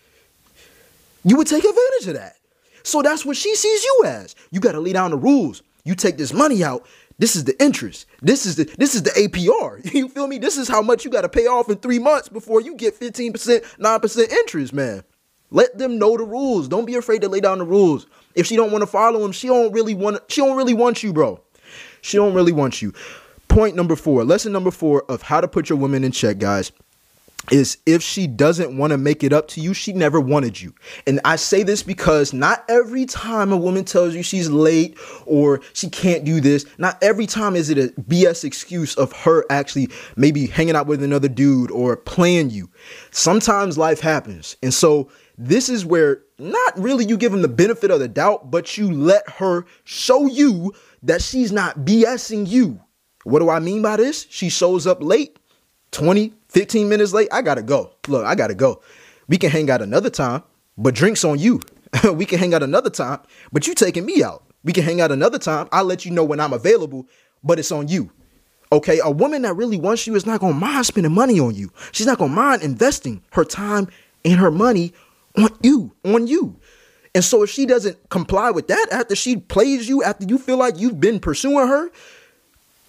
You 1.24 1.36
would 1.36 1.46
take 1.46 1.64
advantage 1.64 2.08
of 2.08 2.14
that. 2.14 2.36
So 2.82 3.02
that's 3.02 3.26
what 3.26 3.36
she 3.36 3.54
sees 3.54 3.84
you 3.84 4.02
as. 4.06 4.34
You 4.50 4.60
got 4.60 4.72
to 4.72 4.80
lay 4.80 4.92
down 4.92 5.10
the 5.10 5.16
rules. 5.18 5.62
You 5.84 5.94
take 5.94 6.16
this 6.16 6.32
money 6.32 6.62
out. 6.62 6.86
This 7.18 7.34
is 7.34 7.44
the 7.44 7.60
interest. 7.62 8.06
This 8.22 8.46
is 8.46 8.56
the 8.56 8.64
this 8.78 8.94
is 8.94 9.02
the 9.02 9.10
APR. 9.10 9.92
You 9.94 10.08
feel 10.08 10.26
me? 10.26 10.38
This 10.38 10.56
is 10.56 10.68
how 10.68 10.82
much 10.82 11.04
you 11.04 11.10
got 11.10 11.22
to 11.22 11.28
pay 11.28 11.46
off 11.46 11.68
in 11.68 11.76
3 11.76 11.98
months 11.98 12.28
before 12.28 12.60
you 12.60 12.76
get 12.76 12.98
15%, 12.98 13.32
9% 13.34 14.30
interest, 14.30 14.72
man. 14.72 15.02
Let 15.50 15.78
them 15.78 15.98
know 15.98 16.16
the 16.16 16.24
rules. 16.24 16.68
Don't 16.68 16.84
be 16.84 16.94
afraid 16.94 17.22
to 17.22 17.28
lay 17.28 17.40
down 17.40 17.58
the 17.58 17.64
rules. 17.64 18.06
If 18.34 18.46
she 18.46 18.54
don't 18.54 18.70
want 18.70 18.82
to 18.82 18.86
follow 18.86 19.20
them, 19.20 19.32
she 19.32 19.48
don't 19.48 19.72
really 19.72 19.94
want 19.94 20.20
she 20.28 20.40
don't 20.40 20.56
really 20.56 20.74
want 20.74 21.02
you, 21.02 21.12
bro. 21.12 21.40
She 22.02 22.16
don't 22.16 22.34
really 22.34 22.52
want 22.52 22.80
you. 22.80 22.92
Point 23.58 23.74
number 23.74 23.96
four, 23.96 24.22
lesson 24.22 24.52
number 24.52 24.70
four 24.70 25.02
of 25.10 25.22
how 25.22 25.40
to 25.40 25.48
put 25.48 25.68
your 25.68 25.78
woman 25.78 26.04
in 26.04 26.12
check, 26.12 26.38
guys, 26.38 26.70
is 27.50 27.76
if 27.86 28.04
she 28.04 28.28
doesn't 28.28 28.78
want 28.78 28.92
to 28.92 28.96
make 28.96 29.24
it 29.24 29.32
up 29.32 29.48
to 29.48 29.60
you, 29.60 29.74
she 29.74 29.92
never 29.92 30.20
wanted 30.20 30.62
you. 30.62 30.72
And 31.08 31.18
I 31.24 31.34
say 31.34 31.64
this 31.64 31.82
because 31.82 32.32
not 32.32 32.64
every 32.68 33.04
time 33.04 33.50
a 33.50 33.56
woman 33.56 33.84
tells 33.84 34.14
you 34.14 34.22
she's 34.22 34.48
late 34.48 34.96
or 35.26 35.60
she 35.72 35.90
can't 35.90 36.24
do 36.24 36.40
this, 36.40 36.66
not 36.78 37.02
every 37.02 37.26
time 37.26 37.56
is 37.56 37.68
it 37.68 37.78
a 37.78 38.00
BS 38.02 38.44
excuse 38.44 38.94
of 38.94 39.10
her 39.10 39.44
actually 39.50 39.88
maybe 40.14 40.46
hanging 40.46 40.76
out 40.76 40.86
with 40.86 41.02
another 41.02 41.26
dude 41.26 41.72
or 41.72 41.96
playing 41.96 42.50
you. 42.50 42.70
Sometimes 43.10 43.76
life 43.76 43.98
happens. 43.98 44.56
And 44.62 44.72
so 44.72 45.10
this 45.36 45.68
is 45.68 45.84
where 45.84 46.22
not 46.38 46.78
really 46.78 47.06
you 47.06 47.16
give 47.16 47.34
him 47.34 47.42
the 47.42 47.48
benefit 47.48 47.90
of 47.90 47.98
the 47.98 48.06
doubt, 48.06 48.52
but 48.52 48.78
you 48.78 48.92
let 48.92 49.28
her 49.28 49.66
show 49.82 50.28
you 50.28 50.72
that 51.02 51.22
she's 51.22 51.50
not 51.50 51.80
BSing 51.80 52.48
you. 52.48 52.80
What 53.28 53.40
do 53.40 53.50
I 53.50 53.60
mean 53.60 53.82
by 53.82 53.98
this? 53.98 54.26
She 54.30 54.48
shows 54.48 54.86
up 54.86 55.02
late, 55.02 55.38
20, 55.90 56.32
15 56.48 56.88
minutes 56.88 57.12
late. 57.12 57.28
I 57.30 57.42
gotta 57.42 57.62
go. 57.62 57.92
Look, 58.06 58.24
I 58.24 58.34
gotta 58.34 58.54
go. 58.54 58.80
We 59.28 59.36
can 59.36 59.50
hang 59.50 59.70
out 59.70 59.82
another 59.82 60.08
time, 60.08 60.42
but 60.78 60.94
drinks 60.94 61.24
on 61.24 61.38
you. 61.38 61.60
we 62.14 62.24
can 62.24 62.38
hang 62.38 62.54
out 62.54 62.62
another 62.62 62.88
time, 62.88 63.20
but 63.52 63.66
you 63.66 63.74
taking 63.74 64.06
me 64.06 64.22
out. 64.22 64.44
We 64.64 64.72
can 64.72 64.82
hang 64.82 65.02
out 65.02 65.12
another 65.12 65.38
time. 65.38 65.68
I'll 65.72 65.84
let 65.84 66.06
you 66.06 66.10
know 66.10 66.24
when 66.24 66.40
I'm 66.40 66.54
available, 66.54 67.06
but 67.44 67.58
it's 67.58 67.70
on 67.70 67.88
you. 67.88 68.10
Okay, 68.72 68.98
a 69.04 69.10
woman 69.10 69.42
that 69.42 69.56
really 69.56 69.78
wants 69.78 70.06
you 70.06 70.14
is 70.14 70.24
not 70.24 70.40
gonna 70.40 70.54
mind 70.54 70.86
spending 70.86 71.12
money 71.12 71.38
on 71.38 71.54
you. 71.54 71.70
She's 71.92 72.06
not 72.06 72.16
gonna 72.16 72.32
mind 72.32 72.62
investing 72.62 73.22
her 73.32 73.44
time 73.44 73.88
and 74.24 74.40
her 74.40 74.50
money 74.50 74.94
on 75.36 75.50
you, 75.62 75.92
on 76.02 76.26
you. 76.26 76.58
And 77.14 77.22
so 77.22 77.42
if 77.42 77.50
she 77.50 77.66
doesn't 77.66 78.08
comply 78.08 78.50
with 78.50 78.68
that 78.68 78.86
after 78.90 79.14
she 79.14 79.36
plays 79.36 79.86
you, 79.86 80.02
after 80.02 80.24
you 80.24 80.38
feel 80.38 80.56
like 80.56 80.78
you've 80.78 81.00
been 81.00 81.20
pursuing 81.20 81.68
her, 81.68 81.90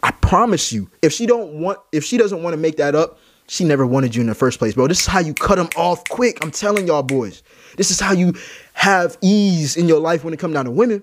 I 0.03 0.11
promise 0.11 0.71
you, 0.71 0.89
if 1.01 1.11
she 1.11 1.25
don't 1.25 1.53
want, 1.53 1.79
if 1.91 2.03
she 2.03 2.17
doesn't 2.17 2.41
want 2.41 2.53
to 2.53 2.57
make 2.57 2.77
that 2.77 2.95
up, 2.95 3.19
she 3.47 3.63
never 3.63 3.85
wanted 3.85 4.15
you 4.15 4.21
in 4.21 4.27
the 4.27 4.35
first 4.35 4.59
place, 4.59 4.75
bro. 4.75 4.87
This 4.87 5.01
is 5.01 5.07
how 5.07 5.19
you 5.19 5.33
cut 5.33 5.55
them 5.55 5.69
off 5.75 6.07
quick. 6.07 6.37
I'm 6.43 6.51
telling 6.51 6.87
y'all 6.87 7.03
boys. 7.03 7.41
This 7.77 7.91
is 7.91 7.99
how 7.99 8.13
you 8.13 8.33
have 8.73 9.17
ease 9.21 9.75
in 9.75 9.87
your 9.87 9.99
life 9.99 10.23
when 10.23 10.33
it 10.33 10.37
comes 10.37 10.53
down 10.53 10.65
to 10.65 10.71
women. 10.71 11.01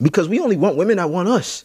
Because 0.00 0.28
we 0.28 0.40
only 0.40 0.56
want 0.56 0.76
women 0.76 0.96
that 0.96 1.10
want 1.10 1.28
us. 1.28 1.64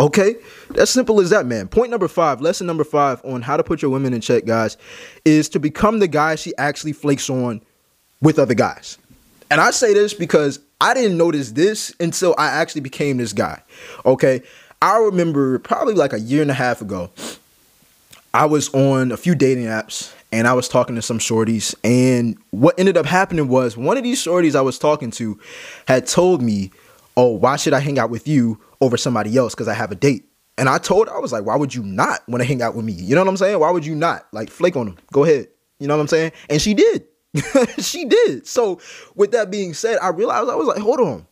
Okay? 0.00 0.36
That's 0.70 0.90
simple 0.90 1.20
as 1.20 1.30
that, 1.30 1.46
man. 1.46 1.68
Point 1.68 1.90
number 1.90 2.08
five, 2.08 2.40
lesson 2.40 2.66
number 2.66 2.84
five 2.84 3.24
on 3.24 3.42
how 3.42 3.56
to 3.56 3.62
put 3.62 3.82
your 3.82 3.90
women 3.90 4.14
in 4.14 4.20
check, 4.20 4.44
guys, 4.44 4.76
is 5.24 5.48
to 5.50 5.60
become 5.60 5.98
the 5.98 6.08
guy 6.08 6.34
she 6.34 6.56
actually 6.56 6.92
flakes 6.92 7.30
on 7.30 7.60
with 8.20 8.38
other 8.38 8.54
guys. 8.54 8.98
And 9.50 9.60
I 9.60 9.70
say 9.70 9.94
this 9.94 10.12
because 10.12 10.58
I 10.80 10.94
didn't 10.94 11.16
notice 11.16 11.52
this 11.52 11.94
until 12.00 12.34
I 12.36 12.48
actually 12.48 12.80
became 12.80 13.16
this 13.18 13.32
guy. 13.32 13.62
Okay. 14.04 14.42
I 14.82 14.98
remember 14.98 15.58
probably 15.58 15.94
like 15.94 16.12
a 16.12 16.20
year 16.20 16.42
and 16.42 16.50
a 16.50 16.54
half 16.54 16.80
ago, 16.80 17.10
I 18.34 18.46
was 18.46 18.72
on 18.74 19.12
a 19.12 19.16
few 19.16 19.34
dating 19.34 19.64
apps 19.64 20.12
and 20.30 20.46
I 20.46 20.52
was 20.52 20.68
talking 20.68 20.94
to 20.96 21.02
some 21.02 21.18
shorties. 21.18 21.74
And 21.82 22.36
what 22.50 22.78
ended 22.78 22.96
up 22.96 23.06
happening 23.06 23.48
was 23.48 23.76
one 23.76 23.96
of 23.96 24.02
these 24.02 24.22
shorties 24.22 24.54
I 24.54 24.60
was 24.60 24.78
talking 24.78 25.10
to 25.12 25.38
had 25.88 26.06
told 26.06 26.42
me, 26.42 26.70
Oh, 27.16 27.30
why 27.30 27.56
should 27.56 27.72
I 27.72 27.80
hang 27.80 27.98
out 27.98 28.10
with 28.10 28.28
you 28.28 28.60
over 28.82 28.98
somebody 28.98 29.36
else? 29.38 29.54
Because 29.54 29.68
I 29.68 29.74
have 29.74 29.90
a 29.90 29.94
date. 29.94 30.26
And 30.58 30.68
I 30.68 30.78
told 30.78 31.08
her, 31.08 31.14
I 31.14 31.18
was 31.18 31.32
like, 31.32 31.44
why 31.44 31.56
would 31.56 31.74
you 31.74 31.82
not 31.82 32.20
want 32.28 32.40
to 32.42 32.46
hang 32.46 32.62
out 32.62 32.74
with 32.74 32.84
me? 32.84 32.92
You 32.92 33.14
know 33.14 33.22
what 33.22 33.28
I'm 33.28 33.36
saying? 33.36 33.58
Why 33.58 33.70
would 33.70 33.84
you 33.84 33.94
not? 33.94 34.26
Like, 34.32 34.50
flake 34.50 34.76
on 34.76 34.86
them. 34.86 34.98
Go 35.12 35.24
ahead. 35.24 35.48
You 35.78 35.86
know 35.86 35.96
what 35.96 36.02
I'm 36.02 36.08
saying? 36.08 36.32
And 36.48 36.60
she 36.60 36.74
did. 36.74 37.04
she 37.78 38.06
did. 38.06 38.46
So, 38.46 38.80
with 39.14 39.32
that 39.32 39.50
being 39.50 39.74
said, 39.74 39.98
I 39.98 40.08
realized 40.08 40.48
I 40.48 40.54
was 40.54 40.68
like, 40.68 40.78
hold 40.78 41.00
on. 41.00 41.26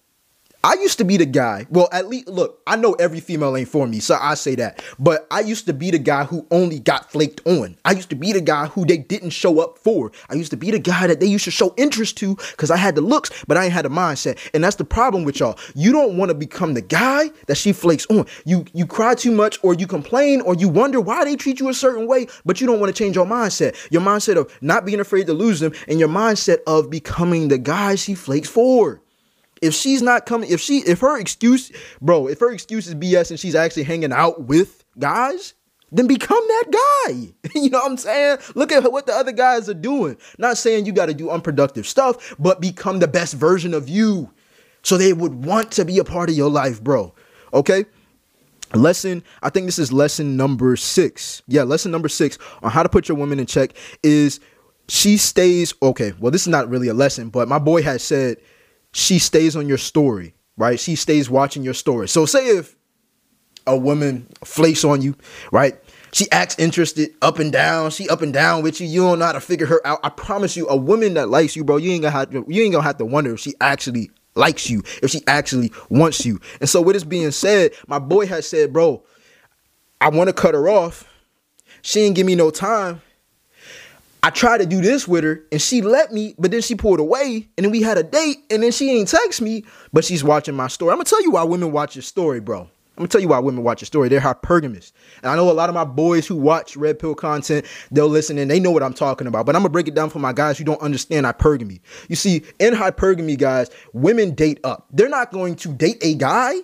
I 0.65 0.77
used 0.81 0.97
to 0.97 1.05
be 1.05 1.19
the 1.19 1.27
guy. 1.27 1.67
Well, 1.69 1.91
at 1.93 2.09
least 2.09 2.27
look, 2.27 2.63
I 2.67 2.77
know 2.77 2.95
every 2.95 3.21
female 3.21 3.55
ain't 3.55 3.69
for 3.69 3.87
me, 3.87 4.01
so 4.01 4.17
I 4.19 4.33
say 4.33 4.55
that. 4.55 4.83
But 4.99 5.27
I 5.31 5.41
used 5.41 5.67
to 5.67 5.75
be 5.75 5.91
the 5.91 5.99
guy 5.99 6.25
who 6.25 6.47
only 6.51 6.79
got 6.79 7.13
flaked 7.13 7.43
on. 7.47 7.77
I 7.85 7.93
used 7.93 8.09
to 8.09 8.17
be 8.17 8.33
the 8.33 8.41
guy 8.41 8.69
who 8.69 8.87
they 8.87 8.97
didn't 8.97 9.31
show 9.31 9.61
up 9.61 9.77
for. 9.77 10.11
I 10.31 10.35
used 10.35 10.51
to 10.53 10.57
be 10.57 10.71
the 10.71 10.79
guy 10.79 11.07
that 11.07 11.21
they 11.21 11.27
used 11.27 11.45
to 11.45 11.51
show 11.51 11.75
interest 11.77 12.17
to 12.19 12.37
because 12.37 12.71
I 12.71 12.79
had 12.79 12.95
the 12.95 13.03
looks, 13.03 13.31
but 13.47 13.59
I 13.59 13.65
ain't 13.65 13.75
had 13.75 13.85
the 13.85 13.91
mindset. 13.91 14.39
And 14.55 14.65
that's 14.65 14.77
the 14.77 14.87
problem 14.87 15.25
with 15.25 15.39
y'all. 15.39 15.59
You 15.75 15.93
don't 15.93 16.17
want 16.17 16.31
to 16.31 16.35
become 16.35 16.73
the 16.73 16.81
guy 16.81 17.29
that 17.47 17.59
she 17.59 17.75
flakes 17.75 18.07
on. 18.07 18.25
You 18.47 18.65
you 18.73 18.87
cry 18.87 19.15
too 19.15 19.33
much, 19.33 19.59
or 19.63 19.75
you 19.75 19.87
complain, 19.87 20.41
or 20.41 20.55
you 20.55 20.71
wonder 20.71 20.99
why 20.99 21.27
they 21.27 21.37
treat 21.37 21.61
you 21.61 21.69
a 21.69 21.75
certain 21.75 22.07
way, 22.07 22.27
but 22.47 22.63
you 22.63 22.67
don't 22.67 22.81
want 22.81 22.89
to 22.89 22.99
change 22.99 23.17
your 23.17 23.27
mindset. 23.27 23.77
Your 23.91 24.01
mindset 24.01 24.39
of 24.39 24.51
not 24.63 24.87
being 24.87 25.01
afraid 25.01 25.27
to 25.27 25.35
lose 25.35 25.61
them, 25.61 25.75
and 25.89 26.01
your 26.01 26.09
mindset 26.09 26.61
of 26.67 26.89
becoming 26.89 27.49
the 27.49 27.59
guy 27.59 27.97
she 27.97 28.15
flakes 28.15 28.49
for 28.49 29.04
if 29.65 29.73
she's 29.73 30.03
not 30.03 30.27
coming, 30.27 30.51
if 30.51 30.61
she, 30.61 30.81
if 30.81 31.01
her 31.01 31.19
excuse, 31.19 31.73
bro, 32.03 32.29
if 32.29 32.39
her 32.41 32.53
excuse 32.53 32.87
is 32.87 32.95
BS 32.95 33.31
and 33.31 33.41
she's 33.41 33.55
actually 33.55 33.85
hanging 33.85 34.13
out 34.13 34.43
with 34.43 34.85
guys, 34.99 35.55
then 35.91 36.07
become 36.07 36.43
that 36.47 36.65
guy. 36.71 37.35
you 37.55 37.71
know 37.71 37.79
what 37.79 37.93
I'm 37.93 37.97
saying? 37.97 38.39
Look 38.55 38.73
at 38.73 38.93
what 38.93 39.07
the 39.07 39.15
other 39.15 39.33
guys 39.33 39.71
are 39.71 39.75
doing. 39.75 40.19
Not 40.37 40.59
saying 40.59 40.85
you 40.85 40.93
got 40.93 41.07
to 41.07 41.15
do 41.15 41.31
unproductive 41.31 41.87
stuff, 41.87 42.35
but 42.39 42.61
become 42.61 42.99
the 42.99 43.09
best 43.09 43.35
version 43.35 43.73
of 43.73 43.89
you. 43.89 44.31
So 44.83 44.99
they 44.99 45.15
would 45.15 45.47
want 45.47 45.73
to 45.73 45.87
be 45.87 45.99
a 45.99 46.05
part 46.05 46.29
of 46.29 46.37
your 46.37 46.51
life, 46.51 46.85
bro. 46.85 47.15
Okay? 47.55 47.87
Lesson, 48.75 49.23
I 49.43 49.49
think 49.49 49.65
this 49.65 49.79
is 49.79 49.93
lesson 49.93 50.37
number 50.37 50.77
six. 50.77 51.43
Yeah, 51.47 51.63
lesson 51.63 51.91
number 51.91 52.11
six 52.11 52.39
on 52.63 52.71
how 52.71 52.83
to 52.83 52.89
put 52.91 53.09
your 53.09 53.17
woman 53.17 53.41
in 53.41 53.47
check 53.47 53.73
is 54.03 54.41
she 54.89 55.17
stays, 55.17 55.73
okay, 55.81 56.13
well, 56.21 56.31
this 56.31 56.43
is 56.43 56.49
not 56.49 56.69
really 56.69 56.89
a 56.89 56.95
lesson, 56.95 57.31
but 57.31 57.49
my 57.49 57.59
boy 57.59 57.83
has 57.83 58.03
said 58.03 58.37
she 58.95 59.19
stays 59.19 59.57
on 59.57 59.69
your 59.69 59.77
story, 59.77 60.35
right? 60.57 60.79
She 60.79 60.95
stays 60.95 61.29
watching 61.29 61.65
your 61.65 61.75
story. 61.75 62.09
So 62.09 62.25
say 62.27 62.57
if 62.57 62.77
a 63.67 63.77
woman 63.77 64.29
flakes 64.45 64.85
on 64.85 65.03
you, 65.03 65.17
right? 65.51 65.75
She 66.13 66.31
acts 66.31 66.57
interested 66.61 67.13
up 67.21 67.41
and 67.41 67.53
down. 67.53 67.91
She 67.91 68.09
up 68.09 68.23
and 68.23 68.33
down 68.33 68.63
with 68.63 68.81
you. 68.81 68.87
You 68.87 69.03
don't 69.03 69.19
know 69.19 69.25
how 69.27 69.33
to 69.33 69.41
figure 69.41 69.67
her 69.67 69.85
out. 69.85 69.99
I 70.05 70.11
promise 70.11 70.57
you, 70.57 70.69
a 70.69 70.77
woman 70.77 71.15
that 71.15 71.29
likes 71.29 71.57
you, 71.57 71.65
bro, 71.65 71.77
you 71.79 71.91
ain't 71.91 72.03
gonna 72.03 72.13
have 72.13 72.31
to, 72.31 72.45
you 72.47 72.63
ain't 72.63 72.73
gonna 72.73 72.85
have 72.85 72.99
to 72.99 73.05
wonder 73.05 73.35
if 73.35 73.41
she 73.41 73.55
actually 73.61 74.11
likes 74.37 74.71
you, 74.71 74.83
if 75.03 75.11
she 75.11 75.23
actually 75.27 75.73
wants 75.89 76.25
you. 76.25 76.41
And 76.61 76.69
so 76.69 76.81
with 76.81 76.95
this 76.95 77.05
being 77.05 77.33
said, 77.33 77.73
my 77.89 77.99
boy 77.99 78.27
has 78.27 78.49
said, 78.49 78.73
bro, 78.73 79.05
I 80.01 80.09
want 80.11 80.29
to 80.29 80.33
cut 80.35 80.55
her 80.55 80.69
off. 80.69 81.13
She 81.83 82.01
ain't 82.03 82.15
give 82.15 82.27
me 82.27 82.37
no 82.37 82.51
time. 82.51 83.03
I 84.25 84.31
tried 84.31 84.57
to 84.57 84.67
do 84.67 84.81
this 84.81 85.07
with 85.07 85.23
her 85.23 85.45
and 85.53 85.61
she 85.61 85.83
let 85.83 86.11
me, 86.11 86.35
but 86.39 86.51
then 86.51 86.63
she 86.63 86.75
pulled 86.75 86.99
away 86.99 87.47
and 87.59 87.65
then 87.65 87.71
we 87.71 87.83
had 87.83 87.99
a 87.99 88.03
date 88.03 88.39
and 88.49 88.63
then 88.63 88.73
she 88.73 88.91
ain't 88.93 89.09
text 89.09 89.43
me, 89.43 89.67
but 89.93 90.03
she's 90.03 90.25
watching 90.25 90.55
my 90.55 90.67
story. 90.69 90.93
I'm 90.93 90.97
gonna 90.97 91.05
tell 91.05 91.23
you 91.23 91.33
why 91.33 91.43
women 91.43 91.73
watch 91.73 91.95
your 91.95 92.05
story, 92.05 92.41
bro. 92.41 92.63
I'm 92.63 92.69
gonna 92.97 93.09
tell 93.09 93.21
you 93.21 93.29
why 93.29 93.39
women 93.39 93.63
watch 93.63 93.83
your 93.83 93.87
story. 93.87 94.09
They're 94.09 94.21
hypergamous. 94.21 94.93
And 95.23 95.31
I 95.31 95.37
know 95.37 95.51
a 95.51 95.53
lot 95.53 95.69
of 95.69 95.75
my 95.75 95.85
boys 95.85 96.27
who 96.27 96.37
watch 96.37 96.75
Red 96.75 96.99
Pill 96.99 97.15
content, 97.15 97.67
they'll 97.91 98.09
listen 98.09 98.39
and 98.39 98.51
they 98.51 98.59
know 98.59 98.71
what 98.71 98.83
I'm 98.83 98.95
talking 98.95 99.27
about. 99.27 99.45
But 99.45 99.57
I'm 99.57 99.61
gonna 99.61 99.69
break 99.69 99.89
it 99.89 99.95
down 99.95 100.09
for 100.09 100.21
my 100.21 100.33
guys 100.33 100.57
who 100.57 100.65
don't 100.65 100.81
understand 100.81 101.27
hypergamy. 101.27 101.81
You 102.09 102.17
see, 102.17 102.45
in 102.59 102.73
hypergamy, 102.73 103.37
guys, 103.37 103.69
women 103.93 104.35
date 104.35 104.59
up. 104.65 104.87
They're 104.91 105.11
not 105.11 105.33
going 105.33 105.57
to 105.57 105.69
date 105.75 105.99
a 106.01 106.15
guy 106.15 106.55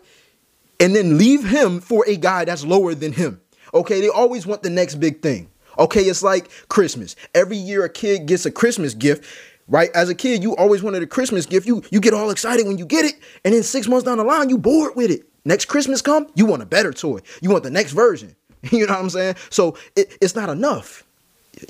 and 0.81 0.97
then 0.97 1.19
leave 1.19 1.47
him 1.47 1.81
for 1.81 2.07
a 2.09 2.17
guy 2.17 2.47
that's 2.47 2.65
lower 2.65 2.95
than 2.95 3.13
him. 3.13 3.39
Okay, 3.75 4.01
they 4.01 4.09
always 4.09 4.47
want 4.47 4.63
the 4.63 4.71
next 4.71 4.95
big 4.95 5.21
thing. 5.21 5.50
Okay, 5.81 6.03
it's 6.03 6.23
like 6.23 6.51
Christmas. 6.69 7.17
Every 7.35 7.57
year 7.57 7.85
a 7.85 7.89
kid 7.89 8.27
gets 8.27 8.45
a 8.45 8.51
Christmas 8.51 8.93
gift, 8.93 9.25
right? 9.67 9.91
As 9.95 10.11
a 10.11 10.15
kid, 10.15 10.43
you 10.43 10.55
always 10.57 10.83
wanted 10.83 11.03
a 11.03 11.07
Christmas 11.07 11.47
gift. 11.47 11.67
You 11.67 11.83
you 11.91 12.01
get 12.01 12.13
all 12.13 12.31
excited 12.31 12.67
when 12.67 12.77
you 12.77 12.85
get 12.85 13.07
it, 13.07 13.15
and 13.45 13.55
then 13.55 13.63
six 13.63 13.89
months 13.89 14.05
down 14.05 14.19
the 14.19 14.25
line, 14.25 14.51
you 14.51 14.59
bored 14.59 14.95
with 14.95 15.11
it. 15.11 15.23
Next 15.45 15.65
Christmas 15.65 16.03
come, 16.03 16.27
you 16.35 16.45
want 16.45 16.63
a 16.63 16.67
better 16.67 16.93
toy. 16.93 17.21
You 17.41 17.51
want 17.51 17.65
the 17.65 17.71
next 17.71 17.93
version. 17.93 18.37
You 18.71 18.87
know 18.87 18.93
what 18.93 19.05
I'm 19.05 19.09
saying? 19.09 19.37
So 19.49 19.79
it, 19.97 20.19
it's 20.21 20.37
not 20.37 20.51
enough. 20.51 21.03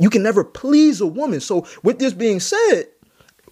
You 0.00 0.10
can 0.10 0.24
never 0.24 0.42
please 0.42 1.00
a 1.00 1.06
woman. 1.06 1.38
So 1.38 1.64
with 1.84 2.00
this 2.00 2.12
being 2.12 2.40
said, 2.40 2.86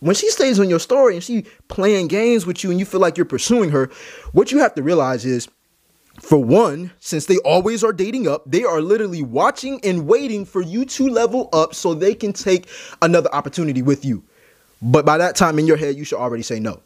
when 0.00 0.16
she 0.16 0.28
stays 0.30 0.58
on 0.58 0.68
your 0.68 0.80
story 0.80 1.14
and 1.14 1.22
she 1.22 1.44
playing 1.68 2.08
games 2.08 2.46
with 2.46 2.64
you 2.64 2.72
and 2.72 2.80
you 2.80 2.84
feel 2.84 2.98
like 2.98 3.16
you're 3.16 3.26
pursuing 3.26 3.70
her, 3.70 3.90
what 4.32 4.50
you 4.50 4.58
have 4.58 4.74
to 4.74 4.82
realize 4.82 5.24
is 5.24 5.48
for 6.20 6.42
one, 6.42 6.90
since 7.00 7.26
they 7.26 7.38
always 7.38 7.84
are 7.84 7.92
dating 7.92 8.26
up, 8.26 8.42
they 8.46 8.64
are 8.64 8.80
literally 8.80 9.22
watching 9.22 9.80
and 9.84 10.06
waiting 10.06 10.44
for 10.44 10.60
you 10.60 10.84
to 10.84 11.08
level 11.08 11.48
up 11.52 11.74
so 11.74 11.94
they 11.94 12.14
can 12.14 12.32
take 12.32 12.68
another 13.02 13.32
opportunity 13.32 13.82
with 13.82 14.04
you. 14.04 14.24
But 14.82 15.04
by 15.04 15.18
that 15.18 15.36
time 15.36 15.58
in 15.58 15.66
your 15.66 15.76
head, 15.76 15.96
you 15.96 16.04
should 16.04 16.18
already 16.18 16.42
say 16.42 16.60
no. 16.60 16.82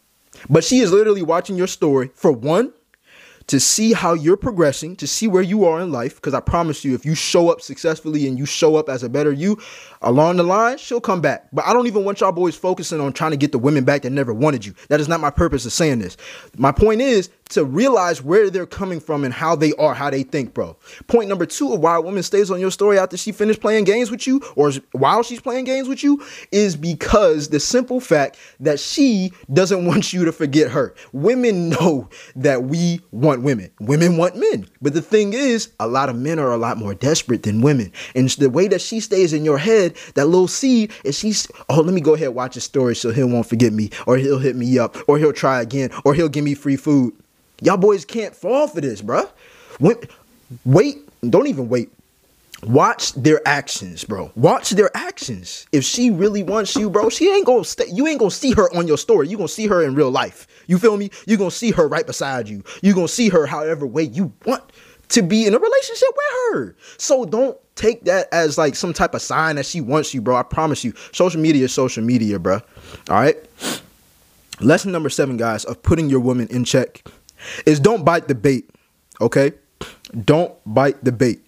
But 0.49 0.65
she 0.65 0.79
is 0.79 0.93
literally 0.93 1.23
watching 1.23 1.57
your 1.57 1.67
story 1.67 2.11
for 2.15 2.33
one, 2.33 2.73
to 3.49 3.61
see 3.61 3.93
how 3.93 4.15
you're 4.15 4.37
progressing, 4.37 4.97
to 4.97 5.07
see 5.07 5.29
where 5.29 5.43
you 5.43 5.65
are 5.65 5.81
in 5.81 5.91
life. 5.91 6.17
Because 6.17 6.35
I 6.35 6.41
promise 6.41 6.85
you, 6.85 6.95
if 6.95 7.05
you 7.05 7.15
show 7.15 7.51
up 7.51 7.61
successfully 7.61 8.27
and 8.27 8.39
you 8.39 8.47
show 8.47 8.77
up 8.77 8.89
as 8.89 9.03
a 9.03 9.09
better 9.09 9.33
you, 9.33 9.59
along 10.01 10.37
the 10.37 10.43
line, 10.43 10.79
she'll 10.79 11.01
come 11.01 11.21
back. 11.21 11.49
But 11.53 11.67
I 11.67 11.73
don't 11.73 11.87
even 11.87 12.05
want 12.05 12.21
y'all 12.21 12.33
boys 12.33 12.57
focusing 12.57 13.01
on 13.01 13.13
trying 13.13 13.33
to 13.33 13.37
get 13.37 13.53
the 13.53 13.59
women 13.59 13.85
back 13.85 14.03
that 14.03 14.11
never 14.11 14.33
wanted 14.33 14.65
you. 14.65 14.75
That 14.89 15.01
is 15.01 15.09
not 15.09 15.21
my 15.21 15.31
purpose 15.31 15.67
of 15.67 15.73
saying 15.73 15.99
this. 15.99 16.17
My 16.57 16.73
point 16.73 17.01
is 17.01 17.31
to 17.53 17.65
realize 17.65 18.23
where 18.23 18.51
they're 18.51 18.67
coming 18.67 19.01
from 19.01 19.25
and 19.25 19.33
how 19.33 19.55
they 19.55 19.73
are, 19.75 19.95
how 19.95 20.11
they 20.11 20.23
think, 20.23 20.55
bro. 20.55 20.77
Point 21.07 21.29
number 21.29 21.47
two 21.47 21.73
of 21.73 21.81
why 21.81 21.97
a 21.97 22.01
woman 22.01 22.23
stays 22.23 22.51
on 22.51 22.61
your 22.61 22.71
story 22.71 22.99
after 22.99 23.17
she 23.17 23.33
finished 23.33 23.61
playing 23.61 23.85
games 23.85 24.11
with 24.11 24.27
you 24.27 24.41
or 24.57 24.73
while 24.93 25.23
she's 25.23 25.41
playing 25.41 25.65
games 25.65 25.89
with 25.89 26.03
you 26.03 26.23
is 26.51 26.77
because 26.77 27.49
the 27.49 27.61
simple 27.61 28.01
fact 28.01 28.37
that 28.61 28.81
she 28.81 29.33
doesn't 29.53 29.87
want 29.93 30.13
you 30.13 30.25
to 30.25 30.33
forget 30.33 30.71
her. 30.71 30.95
Women 31.13 31.69
know 31.71 32.09
that 32.37 32.65
we 32.65 33.01
want 33.13 33.43
women. 33.43 33.71
Women 33.81 34.17
want 34.17 34.37
men. 34.37 34.69
But 34.81 34.95
the 34.95 35.03
thing 35.03 35.33
is, 35.33 35.71
a 35.79 35.87
lot 35.87 36.09
of 36.09 36.17
men 36.17 36.39
are 36.39 36.53
a 36.53 36.57
lot 36.57 36.77
more 36.77 36.95
desperate 36.95 37.45
than 37.45 37.61
women. 37.61 37.93
And 38.15 38.29
the 38.31 38.51
way 38.51 38.69
that 38.69 38.81
she 38.81 39.01
stays 39.01 39.33
in 39.33 39.45
your 39.45 39.59
head, 39.59 39.97
that 40.15 40.27
little 40.27 40.49
seed, 40.49 40.93
is 41.05 41.19
she's, 41.19 41.47
oh, 41.69 41.81
let 41.81 41.95
me 41.95 42.01
go 42.01 42.15
ahead 42.15 42.33
watch 42.35 42.55
his 42.55 42.65
story 42.65 42.97
so 42.97 43.11
he 43.11 43.23
won't 43.23 43.47
forget 43.47 43.73
me, 43.73 43.91
or 44.07 44.17
he'll 44.17 44.39
hit 44.39 44.57
me 44.57 44.79
up, 44.79 44.97
or 45.09 45.19
he'll 45.19 45.33
try 45.33 45.61
again, 45.61 45.91
or 46.05 46.15
he'll 46.15 46.29
give 46.29 46.45
me 46.45 46.55
free 46.55 46.77
food. 46.77 47.15
Y'all 47.63 47.77
boys 47.77 48.05
can't 48.05 48.35
fall 48.35 48.67
for 48.67 48.81
this, 48.81 49.01
bruh. 49.01 49.31
Wait, 49.81 50.09
wait, 50.65 51.09
don't 51.31 51.47
even 51.47 51.69
wait. 51.69 51.91
Watch 52.65 53.13
their 53.15 53.41
actions, 53.47 54.05
bro. 54.05 54.31
Watch 54.37 54.71
their 54.71 54.91
actions. 54.97 55.67
If 55.73 55.85
she 55.85 56.11
really 56.11 56.43
wants 56.43 56.77
you, 56.77 56.91
bro, 56.91 57.09
she 57.09 57.29
ain't 57.29 57.47
gonna 57.47 57.65
stay. 57.65 57.87
You 57.93 58.07
ain't 58.07 58.21
gonna 58.21 58.31
see 58.31 58.53
her 58.53 58.73
on 58.77 58.87
your 58.87 58.99
story. 58.99 59.29
You 59.29 59.37
gonna 59.37 59.49
see 59.49 59.67
her 59.67 59.83
in 59.83 59.95
real 59.95 60.11
life. 60.11 60.47
You 60.67 60.79
feel 60.79 60.97
me? 60.97 61.11
You 61.27 61.37
gonna 61.37 61.51
see 61.51 61.73
her 61.73 61.89
right 61.89 62.07
beside 62.07 62.49
you. 62.49 62.63
You 62.83 62.95
gonna 62.95 63.09
see 63.09 63.29
her 63.31 63.47
however 63.47 63.87
way 63.87 64.05
you 64.05 64.33
want 64.45 64.63
to 65.09 65.23
be 65.23 65.47
in 65.47 65.55
a 65.55 65.59
relationship 65.59 66.09
with 66.09 66.55
her. 66.55 66.77
So 66.99 67.25
don't 67.25 67.59
take 67.75 68.05
that 68.05 68.29
as 68.33 68.59
like 68.59 68.77
some 68.77 68.93
type 68.93 69.15
of 69.15 69.23
sign 69.23 69.57
that 69.57 69.67
she 69.67 69.81
wants 69.81 70.15
you, 70.15 70.21
bro. 70.21 70.37
I 70.37 70.43
promise 70.43 70.85
you. 70.85 70.95
Social 71.13 71.41
media 71.41 71.65
is 71.65 71.73
social 71.73 72.05
media, 72.05 72.39
bro. 72.39 72.61
All 73.09 73.17
right. 73.17 73.37
Lesson 74.61 74.93
number 74.93 75.11
seven, 75.11 75.37
guys, 75.37 75.65
of 75.65 75.83
putting 75.83 76.09
your 76.09 76.21
woman 76.21 76.47
in 76.49 76.65
check 76.65 77.03
is 77.67 77.81
don't 77.81 78.05
bite 78.05 78.29
the 78.29 78.35
bait. 78.35 78.69
Okay? 79.21 79.53
Don't 80.25 80.55
bite 80.67 81.03
the 81.05 81.13
bait. 81.13 81.47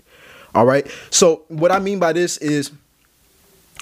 All 0.55 0.67
right? 0.67 0.87
So, 1.11 1.43
what 1.49 1.73
I 1.73 1.79
mean 1.79 1.99
by 1.99 2.13
this 2.13 2.39
is 2.39 2.71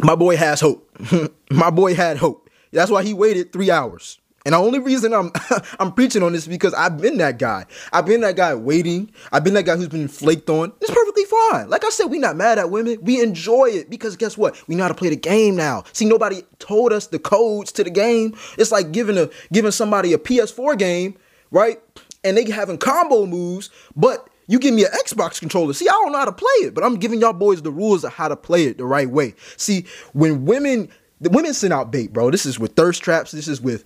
my 0.03 0.15
boy 0.15 0.37
has 0.37 0.61
hope. 0.61 0.89
my 1.51 1.71
boy 1.71 1.95
had 1.95 2.17
hope. 2.17 2.49
That's 2.73 2.91
why 2.91 3.03
he 3.03 3.13
waited 3.13 3.53
3 3.53 3.71
hours. 3.71 4.19
And 4.45 4.55
the 4.55 4.59
only 4.59 4.79
reason 4.79 5.13
I'm 5.13 5.31
I'm 5.79 5.93
preaching 5.93 6.23
on 6.23 6.33
this 6.33 6.47
because 6.47 6.75
I've 6.75 7.01
been 7.01 7.19
that 7.19 7.39
guy. 7.39 7.67
I've 7.93 8.07
been 8.07 8.23
that 8.23 8.37
guy 8.37 8.55
waiting. 8.55 9.11
I've 9.31 9.45
been 9.45 9.55
that 9.55 9.65
guy 9.65 9.77
who's 9.77 9.89
been 9.89 10.09
flaked 10.09 10.51
on. 10.51 10.73
It's 10.81 10.91
perfectly 10.91 11.25
fine. 11.25 11.71
Like 11.71 11.85
I 11.85 11.91
said, 11.91 12.07
we 12.07 12.19
not 12.19 12.37
mad 12.37 12.59
at 12.59 12.71
women. 12.71 12.99
We 13.03 13.21
enjoy 13.21 13.67
it 13.67 13.91
because 13.91 14.17
guess 14.17 14.37
what? 14.37 14.61
We 14.69 14.75
know 14.75 14.83
how 14.83 14.89
to 14.89 14.95
play 14.95 15.11
the 15.11 15.17
game 15.17 15.57
now. 15.57 15.85
See, 15.93 16.05
nobody 16.05 16.43
told 16.59 16.93
us 16.93 17.07
the 17.07 17.19
codes 17.19 17.71
to 17.73 17.85
the 17.85 17.91
game. 17.91 18.37
It's 18.59 18.73
like 18.73 18.91
giving 18.93 19.17
a 19.17 19.31
giving 19.53 19.71
somebody 19.71 20.13
a 20.13 20.19
PS4 20.19 20.77
game, 20.79 21.17
right? 21.53 21.79
And 22.25 22.37
they 22.37 22.51
having 22.51 22.79
combo 22.79 23.27
moves, 23.27 23.71
but 23.95 24.29
you 24.49 24.59
give 24.59 24.75
me 24.75 24.85
an 24.85 24.91
Xbox 25.05 25.39
controller. 25.39 25.73
See, 25.73 25.89
I 25.89 25.93
don't 25.93 26.13
know 26.13 26.19
how 26.19 26.25
to 26.25 26.33
play 26.33 26.49
it, 26.63 26.75
but 26.75 26.83
I'm 26.83 26.97
giving 26.97 27.21
y'all 27.21 27.33
boys 27.33 27.63
the 27.63 27.71
rules 27.71 28.03
of 28.03 28.13
how 28.13 28.27
to 28.29 28.37
play 28.37 28.65
it 28.65 28.79
the 28.79 28.85
right 28.85 29.09
way. 29.09 29.35
See, 29.57 29.87
when 30.13 30.45
women 30.45 30.89
the 31.23 31.31
women 31.31 31.55
send 31.55 31.73
out 31.73 31.93
bait, 31.93 32.13
bro. 32.13 32.31
This 32.31 32.45
is 32.45 32.59
with 32.59 32.75
thirst 32.75 33.03
traps. 33.03 33.31
This 33.31 33.47
is 33.47 33.61
with 33.61 33.85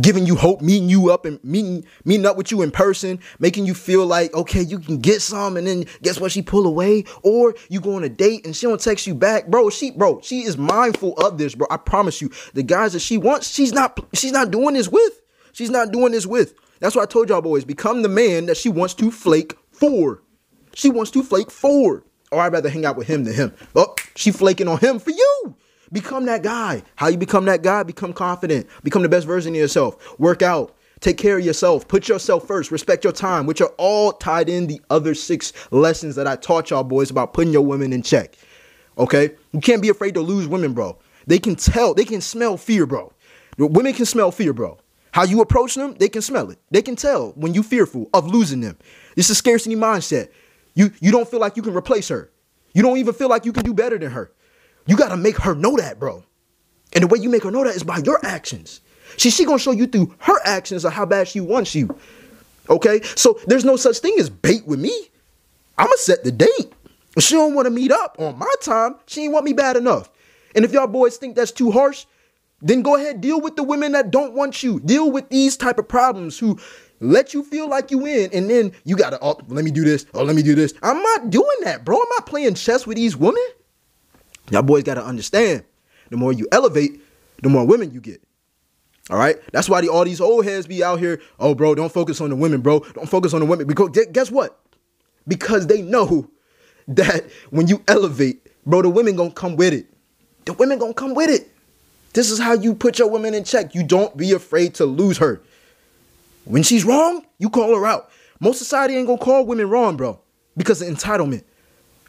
giving 0.00 0.24
you 0.24 0.36
hope, 0.36 0.60
meeting 0.60 0.88
you 0.88 1.10
up 1.10 1.24
and 1.24 1.42
meeting 1.42 1.84
meeting 2.04 2.24
up 2.24 2.36
with 2.36 2.52
you 2.52 2.62
in 2.62 2.70
person, 2.70 3.18
making 3.40 3.66
you 3.66 3.74
feel 3.74 4.06
like 4.06 4.32
okay, 4.34 4.62
you 4.62 4.78
can 4.78 4.98
get 4.98 5.20
some, 5.20 5.56
and 5.56 5.66
then 5.66 5.84
guess 6.02 6.20
what? 6.20 6.30
She 6.30 6.42
pull 6.42 6.64
away, 6.64 7.04
or 7.22 7.54
you 7.68 7.80
go 7.80 7.96
on 7.96 8.04
a 8.04 8.08
date 8.08 8.46
and 8.46 8.54
she 8.54 8.66
don't 8.66 8.80
text 8.80 9.06
you 9.06 9.16
back, 9.16 9.48
bro. 9.48 9.68
She 9.68 9.90
bro, 9.90 10.20
she 10.22 10.42
is 10.42 10.56
mindful 10.56 11.14
of 11.14 11.38
this, 11.38 11.56
bro. 11.56 11.66
I 11.70 11.76
promise 11.76 12.22
you, 12.22 12.30
the 12.54 12.62
guys 12.62 12.92
that 12.92 13.00
she 13.00 13.18
wants, 13.18 13.50
she's 13.50 13.72
not 13.72 13.98
she's 14.14 14.32
not 14.32 14.52
doing 14.52 14.74
this 14.74 14.88
with. 14.88 15.20
She's 15.52 15.70
not 15.70 15.90
doing 15.90 16.12
this 16.12 16.26
with. 16.26 16.54
That's 16.80 16.94
why 16.94 17.02
I 17.02 17.06
told 17.06 17.28
y'all 17.28 17.42
boys, 17.42 17.64
become 17.64 18.02
the 18.02 18.08
man 18.08 18.46
that 18.46 18.56
she 18.56 18.68
wants 18.68 18.94
to 18.94 19.10
flake 19.10 19.56
for. 19.70 20.22
She 20.74 20.90
wants 20.90 21.10
to 21.12 21.22
flake 21.22 21.50
for. 21.50 22.04
Or 22.32 22.40
I'd 22.40 22.52
rather 22.52 22.68
hang 22.68 22.84
out 22.84 22.96
with 22.96 23.06
him 23.06 23.24
than 23.24 23.34
him. 23.34 23.54
Oh, 23.74 23.94
she 24.14 24.30
flaking 24.30 24.68
on 24.68 24.78
him 24.78 24.98
for 24.98 25.10
you. 25.10 25.56
Become 25.92 26.26
that 26.26 26.42
guy. 26.42 26.82
How 26.96 27.08
you 27.08 27.16
become 27.16 27.44
that 27.44 27.62
guy? 27.62 27.82
Become 27.82 28.12
confident. 28.12 28.66
Become 28.82 29.02
the 29.02 29.08
best 29.08 29.26
version 29.26 29.54
of 29.54 29.60
yourself. 29.60 30.18
Work 30.18 30.42
out. 30.42 30.76
Take 31.00 31.18
care 31.18 31.38
of 31.38 31.44
yourself. 31.44 31.86
Put 31.86 32.08
yourself 32.08 32.46
first. 32.46 32.70
Respect 32.70 33.04
your 33.04 33.12
time, 33.12 33.46
which 33.46 33.60
are 33.60 33.72
all 33.78 34.12
tied 34.12 34.48
in 34.48 34.66
the 34.66 34.80
other 34.90 35.14
six 35.14 35.52
lessons 35.70 36.16
that 36.16 36.26
I 36.26 36.36
taught 36.36 36.70
y'all 36.70 36.82
boys 36.82 37.10
about 37.10 37.34
putting 37.34 37.52
your 37.52 37.64
women 37.64 37.92
in 37.92 38.02
check. 38.02 38.36
Okay? 38.98 39.34
You 39.52 39.60
can't 39.60 39.82
be 39.82 39.90
afraid 39.90 40.14
to 40.14 40.20
lose 40.20 40.48
women, 40.48 40.72
bro. 40.72 40.98
They 41.26 41.38
can 41.38 41.54
tell, 41.54 41.94
they 41.94 42.04
can 42.04 42.20
smell 42.20 42.56
fear, 42.56 42.86
bro. 42.86 43.12
Women 43.58 43.92
can 43.92 44.06
smell 44.06 44.32
fear, 44.32 44.52
bro. 44.52 44.78
How 45.16 45.24
you 45.24 45.40
approach 45.40 45.76
them, 45.76 45.94
they 45.94 46.10
can 46.10 46.20
smell 46.20 46.50
it. 46.50 46.58
They 46.70 46.82
can 46.82 46.94
tell 46.94 47.30
when 47.36 47.54
you 47.54 47.62
fearful 47.62 48.10
of 48.12 48.26
losing 48.26 48.60
them. 48.60 48.76
It's 49.16 49.30
a 49.30 49.34
scarcity 49.34 49.74
mindset. 49.74 50.28
You 50.74 50.92
you 51.00 51.10
don't 51.10 51.26
feel 51.26 51.40
like 51.40 51.56
you 51.56 51.62
can 51.62 51.72
replace 51.72 52.08
her. 52.08 52.30
You 52.74 52.82
don't 52.82 52.98
even 52.98 53.14
feel 53.14 53.30
like 53.30 53.46
you 53.46 53.52
can 53.54 53.64
do 53.64 53.72
better 53.72 53.96
than 53.96 54.10
her. 54.10 54.30
You 54.84 54.94
got 54.94 55.08
to 55.08 55.16
make 55.16 55.38
her 55.38 55.54
know 55.54 55.74
that, 55.78 55.98
bro. 55.98 56.22
And 56.92 57.02
the 57.02 57.06
way 57.06 57.18
you 57.18 57.30
make 57.30 57.44
her 57.44 57.50
know 57.50 57.64
that 57.64 57.74
is 57.74 57.82
by 57.82 57.96
your 58.04 58.20
actions. 58.26 58.82
See, 59.16 59.30
she 59.30 59.46
gonna 59.46 59.58
show 59.58 59.70
you 59.70 59.86
through 59.86 60.14
her 60.18 60.38
actions 60.44 60.84
of 60.84 60.92
how 60.92 61.06
bad 61.06 61.28
she 61.28 61.40
wants 61.40 61.74
you. 61.74 61.98
Okay, 62.68 63.00
so 63.14 63.40
there's 63.46 63.64
no 63.64 63.76
such 63.76 64.00
thing 64.00 64.16
as 64.18 64.28
bait 64.28 64.66
with 64.66 64.80
me. 64.80 65.08
I'ma 65.78 65.92
set 65.96 66.24
the 66.24 66.30
date. 66.30 66.74
She 67.20 67.36
don't 67.36 67.54
want 67.54 67.64
to 67.64 67.70
meet 67.70 67.90
up 67.90 68.16
on 68.18 68.38
my 68.38 68.54
time, 68.60 68.96
she 69.06 69.22
ain't 69.22 69.32
want 69.32 69.46
me 69.46 69.54
bad 69.54 69.78
enough. 69.78 70.10
And 70.54 70.62
if 70.62 70.72
y'all 70.72 70.86
boys 70.86 71.16
think 71.16 71.36
that's 71.36 71.52
too 71.52 71.70
harsh, 71.70 72.04
then 72.68 72.82
go 72.82 72.96
ahead 72.96 73.20
deal 73.20 73.40
with 73.40 73.56
the 73.56 73.62
women 73.62 73.92
that 73.92 74.10
don't 74.10 74.34
want 74.34 74.62
you. 74.62 74.80
Deal 74.80 75.10
with 75.10 75.28
these 75.30 75.56
type 75.56 75.78
of 75.78 75.88
problems 75.88 76.38
who 76.38 76.58
let 77.00 77.34
you 77.34 77.42
feel 77.42 77.68
like 77.68 77.90
you 77.90 78.06
in, 78.06 78.30
and 78.32 78.48
then 78.48 78.72
you 78.84 78.96
gotta 78.96 79.18
oh, 79.20 79.38
let 79.48 79.64
me 79.64 79.70
do 79.70 79.84
this. 79.84 80.06
Oh, 80.14 80.24
let 80.24 80.36
me 80.36 80.42
do 80.42 80.54
this. 80.54 80.74
I'm 80.82 81.02
not 81.02 81.30
doing 81.30 81.58
that, 81.62 81.84
bro. 81.84 81.96
I'm 81.96 82.08
not 82.10 82.26
playing 82.26 82.54
chess 82.54 82.86
with 82.86 82.96
these 82.96 83.16
women. 83.16 83.42
Y'all 84.50 84.62
boys 84.62 84.84
got 84.84 84.94
to 84.94 85.04
understand 85.04 85.64
the 86.10 86.16
more 86.16 86.32
you 86.32 86.46
elevate, 86.52 87.00
the 87.42 87.48
more 87.48 87.66
women 87.66 87.92
you 87.92 88.00
get. 88.00 88.22
All 89.10 89.18
right. 89.18 89.36
That's 89.52 89.68
why 89.68 89.80
the, 89.80 89.88
all 89.88 90.04
these 90.04 90.20
old 90.20 90.44
heads 90.44 90.66
be 90.66 90.82
out 90.82 90.98
here. 90.98 91.20
Oh, 91.38 91.54
bro, 91.54 91.74
don't 91.74 91.92
focus 91.92 92.20
on 92.20 92.30
the 92.30 92.36
women, 92.36 92.60
bro. 92.60 92.80
Don't 92.94 93.08
focus 93.08 93.34
on 93.34 93.40
the 93.40 93.46
women. 93.46 93.66
Because 93.66 93.90
guess 94.12 94.30
what? 94.30 94.58
Because 95.28 95.66
they 95.66 95.82
know 95.82 96.28
that 96.88 97.24
when 97.50 97.66
you 97.66 97.82
elevate, 97.88 98.46
bro, 98.64 98.82
the 98.82 98.88
women 98.88 99.16
gonna 99.16 99.30
come 99.30 99.56
with 99.56 99.72
it. 99.72 99.86
The 100.44 100.52
women 100.54 100.78
gonna 100.78 100.94
come 100.94 101.14
with 101.14 101.30
it. 101.30 101.52
This 102.16 102.30
is 102.30 102.38
how 102.38 102.54
you 102.54 102.74
put 102.74 102.98
your 102.98 103.10
woman 103.10 103.34
in 103.34 103.44
check. 103.44 103.74
You 103.74 103.82
don't 103.82 104.16
be 104.16 104.32
afraid 104.32 104.72
to 104.76 104.86
lose 104.86 105.18
her. 105.18 105.42
When 106.46 106.62
she's 106.62 106.82
wrong, 106.82 107.26
you 107.36 107.50
call 107.50 107.76
her 107.76 107.84
out. 107.84 108.08
Most 108.40 108.56
society 108.56 108.96
ain't 108.96 109.06
gonna 109.06 109.18
call 109.18 109.44
women 109.44 109.68
wrong, 109.68 109.98
bro, 109.98 110.18
because 110.56 110.80
of 110.80 110.88
entitlement. 110.88 111.44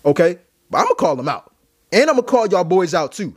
Okay? 0.05 0.37
But 0.69 0.77
I'm 0.77 0.85
gonna 0.85 0.95
call 0.95 1.17
them 1.17 1.27
out. 1.27 1.51
And 1.91 2.09
I'm 2.09 2.15
gonna 2.15 2.23
call 2.23 2.47
y'all 2.47 2.63
boys 2.63 2.93
out 2.93 3.11
too. 3.11 3.35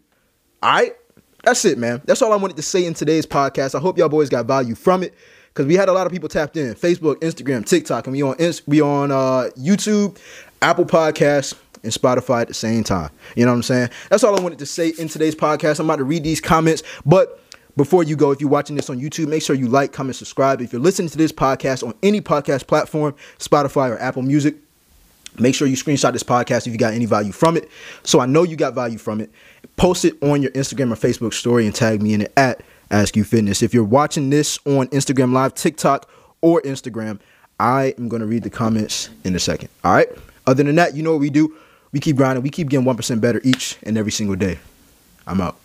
All 0.63 0.73
right, 0.75 0.95
that's 1.43 1.65
it, 1.65 1.77
man. 1.77 2.03
That's 2.05 2.23
all 2.23 2.33
I 2.33 2.37
wanted 2.37 2.55
to 2.55 2.63
say 2.63 2.87
in 2.87 2.95
today's 2.95 3.27
podcast. 3.27 3.75
I 3.75 3.81
hope 3.81 3.99
y'all 3.99 4.09
boys 4.09 4.29
got 4.29 4.47
value 4.47 4.77
from 4.77 5.03
it 5.03 5.13
because 5.49 5.67
we 5.67 5.75
had 5.75 5.89
a 5.89 5.93
lot 5.93 6.07
of 6.07 6.13
people 6.13 6.29
tapped 6.29 6.57
in 6.57 6.77
Facebook, 6.77 7.17
Instagram, 7.17 7.67
TikTok, 7.67 8.07
and 8.07 8.13
we 8.13 8.23
on 8.23 8.37
we 8.69 8.81
on 8.81 9.11
uh, 9.11 9.51
YouTube, 9.59 10.19
Apple 10.63 10.85
Podcasts, 10.85 11.53
and 11.83 11.93
Spotify 11.93 12.43
at 12.43 12.49
the 12.49 12.55
same 12.55 12.85
time. 12.85 13.11
You 13.37 13.45
know 13.45 13.53
what 13.53 13.57
I'm 13.57 13.63
saying? 13.63 13.91
That's 14.09 14.25
all 14.25 14.39
I 14.39 14.43
wanted 14.43 14.59
to 14.61 14.67
say 14.67 14.93
in 14.99 15.09
today's 15.09 15.35
podcast. 15.35 15.81
I'm 15.81 15.87
about 15.87 15.97
to 15.97 16.05
read 16.05 16.25
these 16.25 16.41
comments, 16.41 16.83
but. 17.05 17.37
Before 17.77 18.03
you 18.03 18.17
go, 18.17 18.33
if 18.33 18.41
you're 18.41 18.51
watching 18.51 18.75
this 18.75 18.91
on 18.91 19.01
YouTube, 19.01 19.29
make 19.29 19.43
sure 19.43 19.55
you 19.55 19.69
like, 19.69 19.93
comment, 19.93 20.17
subscribe. 20.17 20.61
If 20.61 20.73
you're 20.73 20.83
listening 20.83 21.09
to 21.11 21.17
this 21.17 21.31
podcast 21.31 21.87
on 21.87 21.95
any 22.03 22.21
podcast 22.21 22.67
platform, 22.67 23.15
Spotify 23.39 23.91
or 23.91 23.99
Apple 23.99 24.23
Music, 24.23 24.57
Make 25.39 25.55
sure 25.55 25.69
you 25.69 25.77
screenshot 25.77 26.13
this 26.13 26.23
podcast 26.23 26.67
if 26.67 26.73
you 26.73 26.79
got 26.79 26.93
any 26.93 27.07
value 27.07 27.33
from 27.33 27.57
it. 27.57 27.69
So 28.03 28.21
I 28.21 28.27
know 28.27 28.43
you 28.43 28.57
got 28.57 28.75
value 28.75 28.99
from 28.99 29.21
it. 29.21 29.31
Post 29.77 30.05
it 30.05 30.21
on 30.23 30.43
your 30.43 30.51
Instagram 30.53 30.93
or 30.93 30.97
Facebook 30.97 31.35
story 31.35 31.67
and 31.67 31.75
tag 31.75 32.03
me 32.03 32.15
in 32.15 32.23
it 32.23 32.33
at 32.37 32.63
Ask 32.91 33.17
You 33.17 33.25
Fitness. 33.25 33.63
If 33.63 33.73
you're 33.73 33.85
watching 33.85 34.31
this 34.31 34.59
on 34.67 34.89
Instagram 34.89 35.33
Live, 35.33 35.55
TikTok, 35.55 36.11
or 36.41 36.61
Instagram, 36.63 37.21
I 37.59 37.95
am 37.99 38.09
going 38.09 38.21
to 38.21 38.27
read 38.27 38.43
the 38.43 38.51
comments 38.51 39.11
in 39.25 39.35
a 39.35 39.39
second. 39.39 39.69
All 39.85 39.93
right. 39.93 40.09
Other 40.47 40.65
than 40.65 40.75
that, 40.77 40.97
you 40.97 41.03
know 41.03 41.13
what 41.13 41.21
we 41.21 41.31
do? 41.31 41.55
We 41.93 42.01
keep 42.01 42.17
grinding. 42.17 42.43
We 42.43 42.51
keep 42.51 42.69
getting 42.69 42.87
1% 42.87 43.21
better 43.21 43.41
each 43.45 43.77
and 43.83 43.99
every 43.99 44.13
single 44.13 44.37
day. 44.37 44.59
I'm 45.27 45.41
out. 45.41 45.59